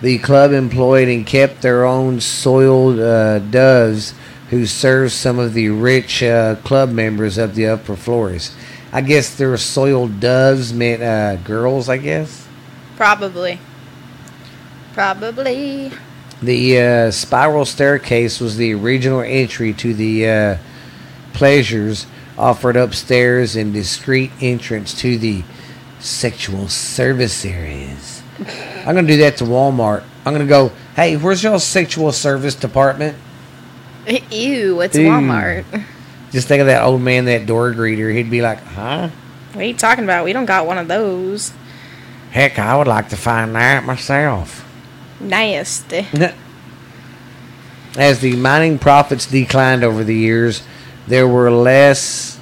the 0.00 0.18
club 0.18 0.52
employed 0.52 1.08
and 1.08 1.26
kept 1.26 1.62
their 1.62 1.84
own 1.84 2.20
soiled 2.20 2.98
uh, 3.00 3.38
doves 3.38 4.14
who 4.50 4.66
served 4.66 5.12
some 5.12 5.38
of 5.38 5.54
the 5.54 5.68
rich 5.68 6.22
uh, 6.22 6.56
club 6.56 6.90
members 6.90 7.38
of 7.38 7.54
the 7.54 7.66
upper 7.66 7.96
floors. 7.96 8.54
I 8.92 9.00
guess 9.00 9.34
their 9.34 9.56
soiled 9.56 10.20
doves 10.20 10.72
meant 10.72 11.02
uh, 11.02 11.36
girls, 11.36 11.88
I 11.88 11.96
guess. 11.96 12.46
Probably. 12.96 13.58
Probably. 14.92 15.90
The 16.40 16.78
uh, 16.78 17.10
spiral 17.10 17.64
staircase 17.64 18.38
was 18.38 18.56
the 18.56 18.74
original 18.74 19.20
entry 19.20 19.72
to 19.74 19.94
the 19.94 20.28
uh, 20.28 20.58
pleasures 21.32 22.06
offered 22.36 22.76
upstairs 22.76 23.56
and 23.56 23.72
discreet 23.72 24.30
entrance 24.40 24.94
to 25.00 25.18
the 25.18 25.42
sexual 25.98 26.68
service 26.68 27.44
areas. 27.44 28.22
I'm 28.86 28.94
going 28.94 29.06
to 29.06 29.12
do 29.12 29.18
that 29.20 29.38
to 29.38 29.44
Walmart. 29.44 30.04
I'm 30.24 30.34
going 30.34 30.46
to 30.46 30.48
go, 30.48 30.72
hey, 30.94 31.16
where's 31.16 31.42
your 31.42 31.58
sexual 31.58 32.12
service 32.12 32.54
department? 32.54 33.16
Ew, 34.06 34.80
it's 34.80 34.96
Ew. 34.96 35.08
Walmart. 35.08 35.64
Just 36.30 36.48
think 36.48 36.60
of 36.60 36.66
that 36.66 36.82
old 36.82 37.00
man, 37.00 37.24
that 37.26 37.46
door 37.46 37.72
greeter. 37.72 38.14
He'd 38.14 38.30
be 38.30 38.42
like, 38.42 38.58
huh? 38.58 39.08
What 39.52 39.64
are 39.64 39.66
you 39.66 39.74
talking 39.74 40.04
about? 40.04 40.24
We 40.24 40.32
don't 40.32 40.46
got 40.46 40.66
one 40.66 40.78
of 40.78 40.88
those. 40.88 41.52
Heck, 42.32 42.58
I 42.58 42.76
would 42.76 42.88
like 42.88 43.08
to 43.10 43.16
find 43.16 43.54
that 43.54 43.84
myself. 43.84 44.68
Nasty. 45.20 46.06
As 47.96 48.18
the 48.20 48.34
mining 48.36 48.78
profits 48.78 49.26
declined 49.26 49.84
over 49.84 50.02
the 50.02 50.14
years, 50.14 50.62
there 51.06 51.28
were 51.28 51.50
less 51.50 52.40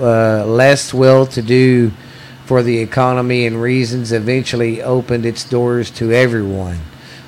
uh, 0.00 0.44
less 0.46 0.94
well-to-do 0.94 1.92
for 2.44 2.62
the 2.62 2.78
economy, 2.78 3.46
and 3.46 3.60
reasons 3.60 4.12
eventually 4.12 4.82
opened 4.82 5.24
its 5.24 5.44
doors 5.44 5.90
to 5.92 6.12
everyone. 6.12 6.80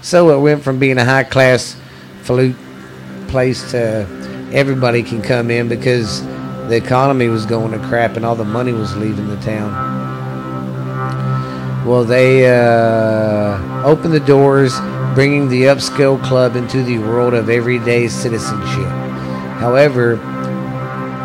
So 0.02 0.36
it 0.36 0.40
went 0.42 0.62
from 0.62 0.78
being 0.78 0.98
a 0.98 1.04
high-class 1.04 1.76
flute 2.22 2.56
place 3.28 3.70
to 3.70 4.06
everybody 4.52 5.02
can 5.02 5.20
come 5.22 5.50
in 5.50 5.68
because 5.68 6.22
the 6.68 6.76
economy 6.76 7.28
was 7.28 7.44
going 7.46 7.72
to 7.72 7.78
crap 7.88 8.16
and 8.16 8.24
all 8.24 8.36
the 8.36 8.44
money 8.44 8.72
was 8.72 8.96
leaving 8.96 9.28
the 9.28 9.40
town. 9.40 9.72
Well, 11.86 12.04
they 12.04 12.46
uh, 12.46 13.84
opened 13.84 14.14
the 14.14 14.20
doors, 14.20 14.78
bringing 15.14 15.48
the 15.48 15.64
upscale 15.64 16.22
club 16.24 16.56
into 16.56 16.82
the 16.82 16.98
world 16.98 17.34
of 17.34 17.50
everyday 17.50 18.08
citizenship. 18.08 18.88
However, 19.58 20.16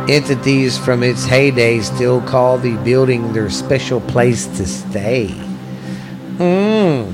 entities 0.07 0.77
from 0.77 1.03
its 1.03 1.25
heyday 1.25 1.79
still 1.81 2.21
call 2.21 2.57
the 2.57 2.75
building 2.77 3.33
their 3.33 3.49
special 3.49 3.99
place 4.01 4.45
to 4.57 4.65
stay. 4.65 5.27
Hmm. 6.37 7.11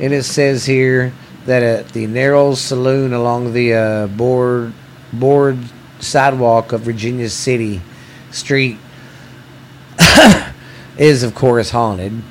And 0.00 0.12
it 0.14 0.24
says 0.24 0.64
here 0.64 1.12
that 1.46 1.62
at 1.62 1.88
the 1.90 2.06
narrow 2.06 2.54
saloon 2.54 3.12
along 3.12 3.52
the 3.52 3.74
uh, 3.74 4.06
board 4.08 4.72
board 5.12 5.58
sidewalk 5.98 6.72
of 6.72 6.80
Virginia 6.82 7.28
City 7.28 7.80
Street 8.30 8.78
is 10.98 11.22
of 11.22 11.34
course 11.34 11.70
haunted. 11.70 12.22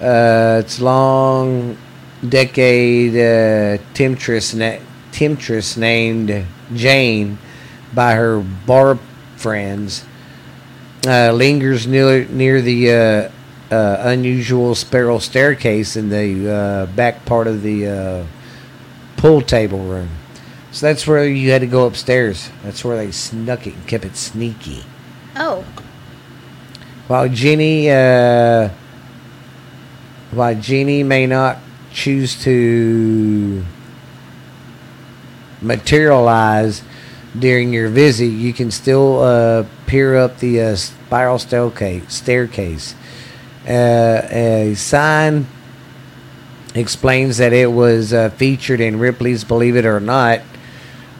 Uh, 0.00 0.60
it's 0.62 0.78
long 0.78 1.76
decade 2.28 3.16
uh, 3.16 3.82
temptress, 3.94 4.52
na- 4.52 4.78
temptress 5.12 5.76
named 5.76 6.46
Jane 6.74 7.38
by 7.94 8.14
her 8.14 8.40
bar 8.40 8.98
friends 9.36 10.04
uh, 11.06 11.32
lingers 11.32 11.86
near 11.86 12.24
near 12.26 12.60
the 12.60 12.90
uh, 12.90 13.30
uh, 13.70 13.96
unusual 14.00 14.74
spiral 14.74 15.20
staircase 15.20 15.96
in 15.96 16.08
the 16.08 16.52
uh, 16.52 16.86
back 16.94 17.24
part 17.24 17.46
of 17.46 17.62
the 17.62 17.86
uh, 17.86 18.26
pool 19.16 19.40
table 19.40 19.84
room. 19.84 20.10
So 20.72 20.86
that's 20.86 21.06
where 21.06 21.26
you 21.26 21.50
had 21.50 21.62
to 21.62 21.66
go 21.66 21.86
upstairs. 21.86 22.50
That's 22.62 22.84
where 22.84 22.96
they 22.96 23.10
snuck 23.10 23.66
it 23.66 23.74
and 23.74 23.86
kept 23.86 24.04
it 24.04 24.16
sneaky. 24.16 24.84
Oh. 25.34 25.64
While 27.06 27.28
Jenny, 27.28 27.90
uh, 27.90 28.70
while 30.32 30.54
Jenny 30.54 31.02
may 31.02 31.26
not 31.26 31.58
choose 31.92 32.42
to 32.42 33.64
materialize 35.60 36.82
during 37.38 37.72
your 37.72 37.88
visit, 37.88 38.26
you 38.26 38.52
can 38.52 38.70
still 38.70 39.20
uh, 39.20 39.64
peer 39.86 40.16
up 40.16 40.38
the 40.38 40.60
uh, 40.60 40.76
spiral 40.76 41.38
staircase. 41.38 42.94
Uh, 43.68 44.22
a 44.30 44.74
sign 44.76 45.46
explains 46.74 47.38
that 47.38 47.52
it 47.52 47.72
was 47.72 48.12
uh, 48.12 48.30
featured 48.30 48.80
in 48.80 48.98
Ripley's 48.98 49.44
"Believe 49.44 49.76
It 49.76 49.84
or 49.84 50.00
Not," 50.00 50.40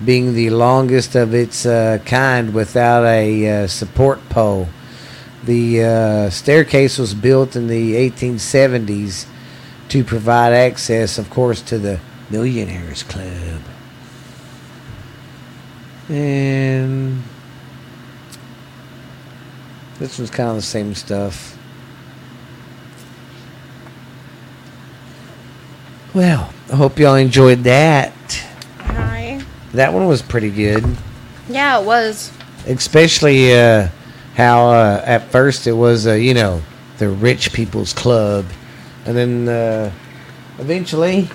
being 0.04 0.34
the 0.34 0.50
longest 0.50 1.14
of 1.14 1.34
its 1.34 1.66
uh, 1.66 1.98
kind 2.04 2.54
without 2.54 3.04
a 3.04 3.64
uh, 3.64 3.66
support 3.66 4.26
pole. 4.28 4.68
The 5.44 6.28
staircase 6.30 6.98
was 6.98 7.14
built 7.14 7.54
in 7.54 7.68
the 7.68 7.94
1870s 8.10 9.26
to 9.90 10.02
provide 10.02 10.52
access, 10.52 11.18
of 11.18 11.30
course, 11.30 11.62
to 11.62 11.78
the 11.78 12.00
Millionaires 12.30 13.04
Club. 13.04 13.60
And 16.08 17.22
this 19.98 20.18
was 20.18 20.30
kind 20.30 20.50
of 20.50 20.56
the 20.56 20.62
same 20.62 20.94
stuff. 20.94 21.58
Well, 26.14 26.52
I 26.72 26.76
hope 26.76 26.98
y'all 26.98 27.16
enjoyed 27.16 27.64
that. 27.64 28.12
Hi. 28.78 29.42
That 29.72 29.92
one 29.92 30.06
was 30.06 30.22
pretty 30.22 30.50
good. 30.50 30.84
Yeah, 31.48 31.80
it 31.80 31.84
was. 31.86 32.32
especially 32.66 33.54
uh, 33.56 33.88
how 34.34 34.68
uh, 34.70 35.02
at 35.04 35.30
first 35.30 35.66
it 35.66 35.72
was 35.72 36.06
uh, 36.06 36.14
you 36.14 36.34
know 36.34 36.60
the 36.98 37.08
rich 37.08 37.52
people's 37.52 37.92
club 37.92 38.44
and 39.04 39.16
then 39.16 39.48
uh, 39.48 39.92
eventually 40.58 41.28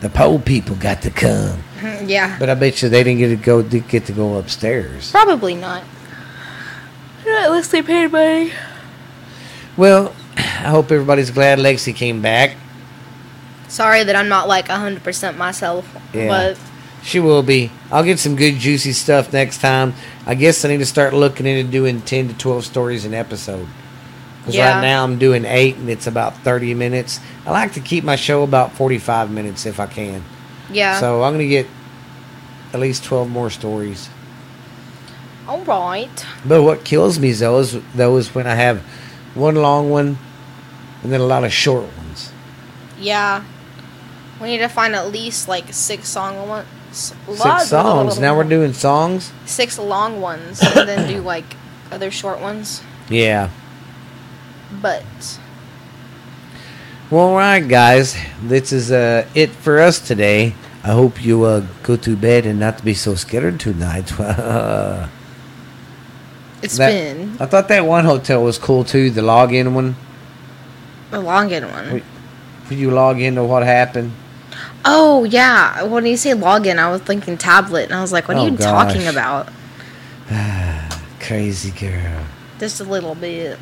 the 0.00 0.08
poor 0.10 0.38
people 0.38 0.76
got 0.76 1.02
to 1.02 1.10
come 1.10 1.58
Yeah. 2.04 2.36
but 2.38 2.48
i 2.50 2.54
bet 2.54 2.82
you 2.82 2.88
they 2.88 3.02
didn't 3.04 3.18
get 3.18 3.28
to 3.28 3.36
go 3.36 3.62
get 3.62 4.06
to 4.06 4.12
go 4.12 4.36
upstairs 4.38 5.10
Probably 5.10 5.54
not. 5.54 5.82
Unless 7.28 7.68
they 7.68 7.82
paid 7.82 8.12
money. 8.12 8.52
well 9.76 10.14
i 10.36 10.70
hope 10.70 10.90
everybody's 10.92 11.30
glad 11.30 11.58
lexi 11.58 11.94
came 11.94 12.20
back 12.22 12.56
Sorry 13.68 14.04
that 14.04 14.14
I'm 14.14 14.28
not 14.28 14.46
like 14.46 14.68
100% 14.68 15.36
myself. 15.36 15.92
Yeah. 16.14 16.28
But 16.28 16.58
she 17.02 17.18
will 17.20 17.42
be 17.42 17.70
i'll 17.90 18.04
get 18.04 18.18
some 18.18 18.36
good 18.36 18.54
juicy 18.54 18.92
stuff 18.92 19.32
next 19.32 19.60
time 19.60 19.92
i 20.24 20.34
guess 20.34 20.64
i 20.64 20.68
need 20.68 20.78
to 20.78 20.86
start 20.86 21.12
looking 21.14 21.46
into 21.46 21.70
doing 21.70 22.00
10 22.02 22.28
to 22.28 22.34
12 22.34 22.64
stories 22.64 23.04
an 23.04 23.14
episode 23.14 23.66
Because 24.46 24.54
Yeah. 24.54 24.76
right 24.76 24.80
now 24.82 25.02
I'm 25.02 25.18
doing 25.18 25.44
eight 25.44 25.74
and 25.76 25.90
it's 25.90 26.06
about 26.06 26.38
30 26.44 26.72
minutes. 26.74 27.18
I 27.44 27.50
like 27.50 27.72
to 27.72 27.80
keep 27.80 28.04
my 28.04 28.14
show 28.14 28.44
about 28.44 28.72
45 28.72 29.28
minutes 29.30 29.66
if 29.66 29.80
I 29.80 29.86
can. 29.86 30.22
Yeah. 30.70 31.00
So 31.00 31.24
I'm 31.24 31.32
going 31.34 31.44
to 31.44 31.48
get 31.48 31.66
at 32.72 32.78
least 32.78 33.02
12 33.04 33.28
more 33.28 33.50
stories. 33.50 34.08
All 35.48 35.60
right. 35.62 36.24
But 36.44 36.62
what 36.62 36.84
kills 36.84 37.18
me 37.18 37.32
though 37.32 37.58
is, 37.58 37.76
though 37.94 38.16
is 38.16 38.34
when 38.34 38.46
I 38.46 38.54
have 38.54 38.82
one 39.34 39.56
long 39.56 39.90
one 39.90 40.18
and 41.02 41.12
then 41.12 41.20
a 41.20 41.24
lot 41.26 41.44
of 41.44 41.52
short 41.52 41.84
ones. 41.96 42.32
Yeah. 43.00 43.42
We 44.40 44.48
need 44.48 44.58
to 44.58 44.68
find 44.68 44.94
at 44.94 45.10
least 45.10 45.48
like 45.48 45.72
six 45.72 46.08
song 46.08 46.48
ones. 46.48 46.66
Six 46.92 47.68
songs. 47.68 48.18
Now 48.18 48.36
we're 48.36 48.44
doing 48.44 48.72
songs. 48.72 49.32
six 49.44 49.78
long 49.78 50.20
ones 50.20 50.60
and 50.62 50.88
then 50.88 51.08
do 51.08 51.20
like 51.20 51.44
other 51.90 52.10
short 52.10 52.40
ones. 52.40 52.82
Yeah. 53.08 53.50
But 54.82 55.04
Well, 57.10 57.28
all 57.28 57.36
right, 57.36 57.66
guys. 57.66 58.16
This 58.42 58.72
is 58.72 58.90
uh, 58.90 59.26
it 59.34 59.50
for 59.50 59.78
us 59.80 60.00
today. 60.00 60.54
I 60.82 60.90
hope 60.90 61.22
you 61.24 61.44
uh, 61.44 61.66
go 61.82 61.96
to 61.96 62.16
bed 62.16 62.46
and 62.46 62.58
not 62.60 62.84
be 62.84 62.94
so 62.94 63.14
scared 63.14 63.58
tonight. 63.60 64.12
it's 66.62 66.76
That- 66.78 66.90
been 66.90 67.36
I 67.40 67.46
thought 67.46 67.68
that 67.68 67.84
one 67.86 68.04
hotel 68.04 68.42
was 68.42 68.58
cool 68.58 68.84
too. 68.84 69.10
The 69.10 69.20
login 69.22 69.72
one. 69.74 69.96
a 71.12 71.18
login 71.18 71.70
one. 71.70 72.02
Could 72.68 72.78
you 72.78 72.90
log 72.90 73.20
into 73.20 73.44
what 73.44 73.62
happened? 73.62 74.12
Oh 74.84 75.24
yeah. 75.24 75.82
When 75.84 76.06
you 76.06 76.16
say 76.16 76.30
login, 76.32 76.78
I 76.78 76.90
was 76.90 77.00
thinking 77.02 77.36
tablet, 77.36 77.84
and 77.86 77.94
I 77.94 78.00
was 78.00 78.12
like, 78.12 78.26
"What 78.28 78.36
are 78.36 78.40
Oh, 78.40 78.46
you 78.46 78.56
talking 78.56 79.06
about?" 79.06 79.48
Crazy 81.20 81.70
girl. 81.72 82.24
Just 82.58 82.80
a 82.80 82.84
little 82.84 83.14
bit. 83.14 83.58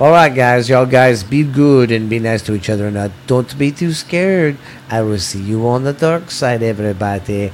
All 0.00 0.12
right, 0.12 0.34
guys. 0.34 0.70
Y'all 0.70 0.86
guys 0.86 1.22
be 1.22 1.42
good 1.42 1.90
and 1.90 2.08
be 2.08 2.18
nice 2.18 2.40
to 2.44 2.54
each 2.54 2.70
other. 2.70 2.86
And 2.86 2.96
uh, 2.96 3.10
don't 3.26 3.58
be 3.58 3.70
too 3.70 3.92
scared. 3.92 4.56
I 4.88 5.02
will 5.02 5.18
see 5.18 5.42
you 5.42 5.68
on 5.68 5.84
the 5.84 5.92
dark 5.92 6.30
side, 6.30 6.62
everybody. 6.62 7.52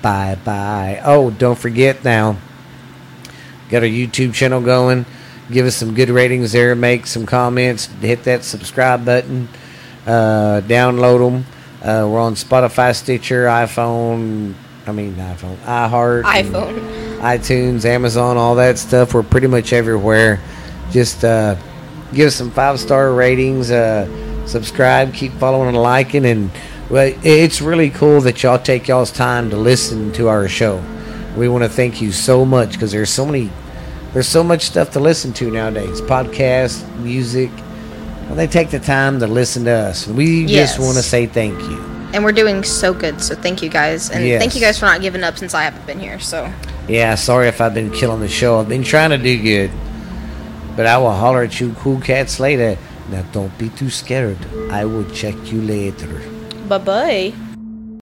Bye 0.00 0.38
bye. 0.42 1.02
Oh, 1.04 1.30
don't 1.30 1.58
forget 1.58 2.02
now. 2.02 2.38
Got 3.68 3.82
our 3.82 3.88
YouTube 3.88 4.32
channel 4.32 4.62
going. 4.62 5.04
Give 5.50 5.66
us 5.66 5.76
some 5.76 5.92
good 5.92 6.08
ratings 6.08 6.52
there. 6.52 6.74
Make 6.74 7.06
some 7.06 7.26
comments. 7.26 7.84
Hit 8.00 8.24
that 8.24 8.44
subscribe 8.44 9.04
button. 9.04 9.50
Uh, 10.06 10.62
download 10.64 11.18
them. 11.18 11.46
Uh, 11.82 12.08
we're 12.08 12.18
on 12.18 12.34
Spotify, 12.34 12.96
Stitcher, 12.96 13.44
iPhone. 13.44 14.54
I 14.86 14.92
mean 14.92 15.16
iPhone, 15.16 15.56
iHeart, 15.58 16.22
iPhone. 16.22 17.20
iTunes, 17.20 17.84
Amazon, 17.84 18.38
all 18.38 18.54
that 18.54 18.78
stuff. 18.78 19.12
We're 19.12 19.22
pretty 19.22 19.48
much 19.48 19.74
everywhere. 19.74 20.40
Just 20.90 21.24
uh, 21.24 21.56
give 22.14 22.28
us 22.28 22.34
some 22.36 22.50
five 22.50 22.78
star 22.80 23.12
ratings. 23.12 23.70
Uh, 23.70 24.06
subscribe. 24.46 25.12
Keep 25.14 25.32
following 25.34 25.68
and 25.68 25.76
liking. 25.82 26.24
And 26.26 26.50
well, 26.90 27.12
it's 27.22 27.60
really 27.60 27.90
cool 27.90 28.20
that 28.22 28.42
y'all 28.42 28.58
take 28.58 28.88
y'all's 28.88 29.10
time 29.12 29.50
to 29.50 29.56
listen 29.56 30.12
to 30.14 30.28
our 30.28 30.48
show. 30.48 30.82
We 31.36 31.48
want 31.48 31.64
to 31.64 31.68
thank 31.70 32.00
you 32.00 32.12
so 32.12 32.44
much 32.44 32.72
because 32.72 32.92
there's 32.92 33.10
so 33.10 33.26
many, 33.26 33.50
there's 34.12 34.28
so 34.28 34.44
much 34.44 34.62
stuff 34.62 34.90
to 34.92 35.00
listen 35.00 35.32
to 35.34 35.50
nowadays. 35.50 36.00
Podcasts, 36.00 36.86
music. 36.98 37.50
And 38.28 38.38
they 38.38 38.46
take 38.46 38.70
the 38.70 38.78
time 38.78 39.20
to 39.20 39.26
listen 39.26 39.64
to 39.64 39.70
us. 39.72 40.06
We 40.06 40.44
Yes. 40.44 40.70
just 40.76 40.78
want 40.80 40.96
to 40.96 41.02
say 41.02 41.26
thank 41.26 41.58
you. 41.60 41.78
And 42.14 42.22
we're 42.22 42.32
doing 42.32 42.62
so 42.62 42.94
good, 42.94 43.20
so 43.20 43.34
thank 43.34 43.60
you 43.62 43.68
guys. 43.68 44.08
And 44.10 44.24
Yes. 44.24 44.40
thank 44.40 44.54
you 44.54 44.60
guys 44.60 44.78
for 44.78 44.86
not 44.86 45.00
giving 45.02 45.24
up 45.24 45.36
since 45.36 45.52
I 45.52 45.64
haven't 45.64 45.84
been 45.86 45.98
here. 46.00 46.20
So 46.20 46.48
Yeah, 46.86 47.14
sorry 47.16 47.48
if 47.48 47.60
I've 47.60 47.74
been 47.74 47.90
killing 47.90 48.20
the 48.20 48.28
show. 48.28 48.60
I've 48.60 48.68
been 48.68 48.84
trying 48.84 49.10
to 49.10 49.18
do 49.18 49.42
good. 49.42 49.70
But 50.76 50.86
I 50.86 50.98
will 50.98 51.12
holler 51.12 51.42
at 51.42 51.60
you 51.60 51.72
cool 51.74 52.00
cats 52.00 52.40
later. 52.40 52.76
Now 53.10 53.22
don't 53.32 53.56
be 53.58 53.68
too 53.70 53.90
scared. 53.90 54.38
I 54.70 54.84
will 54.84 55.08
check 55.10 55.36
you 55.52 55.60
later. 55.62 56.20
bye 56.68 56.78
bye. 56.78 57.43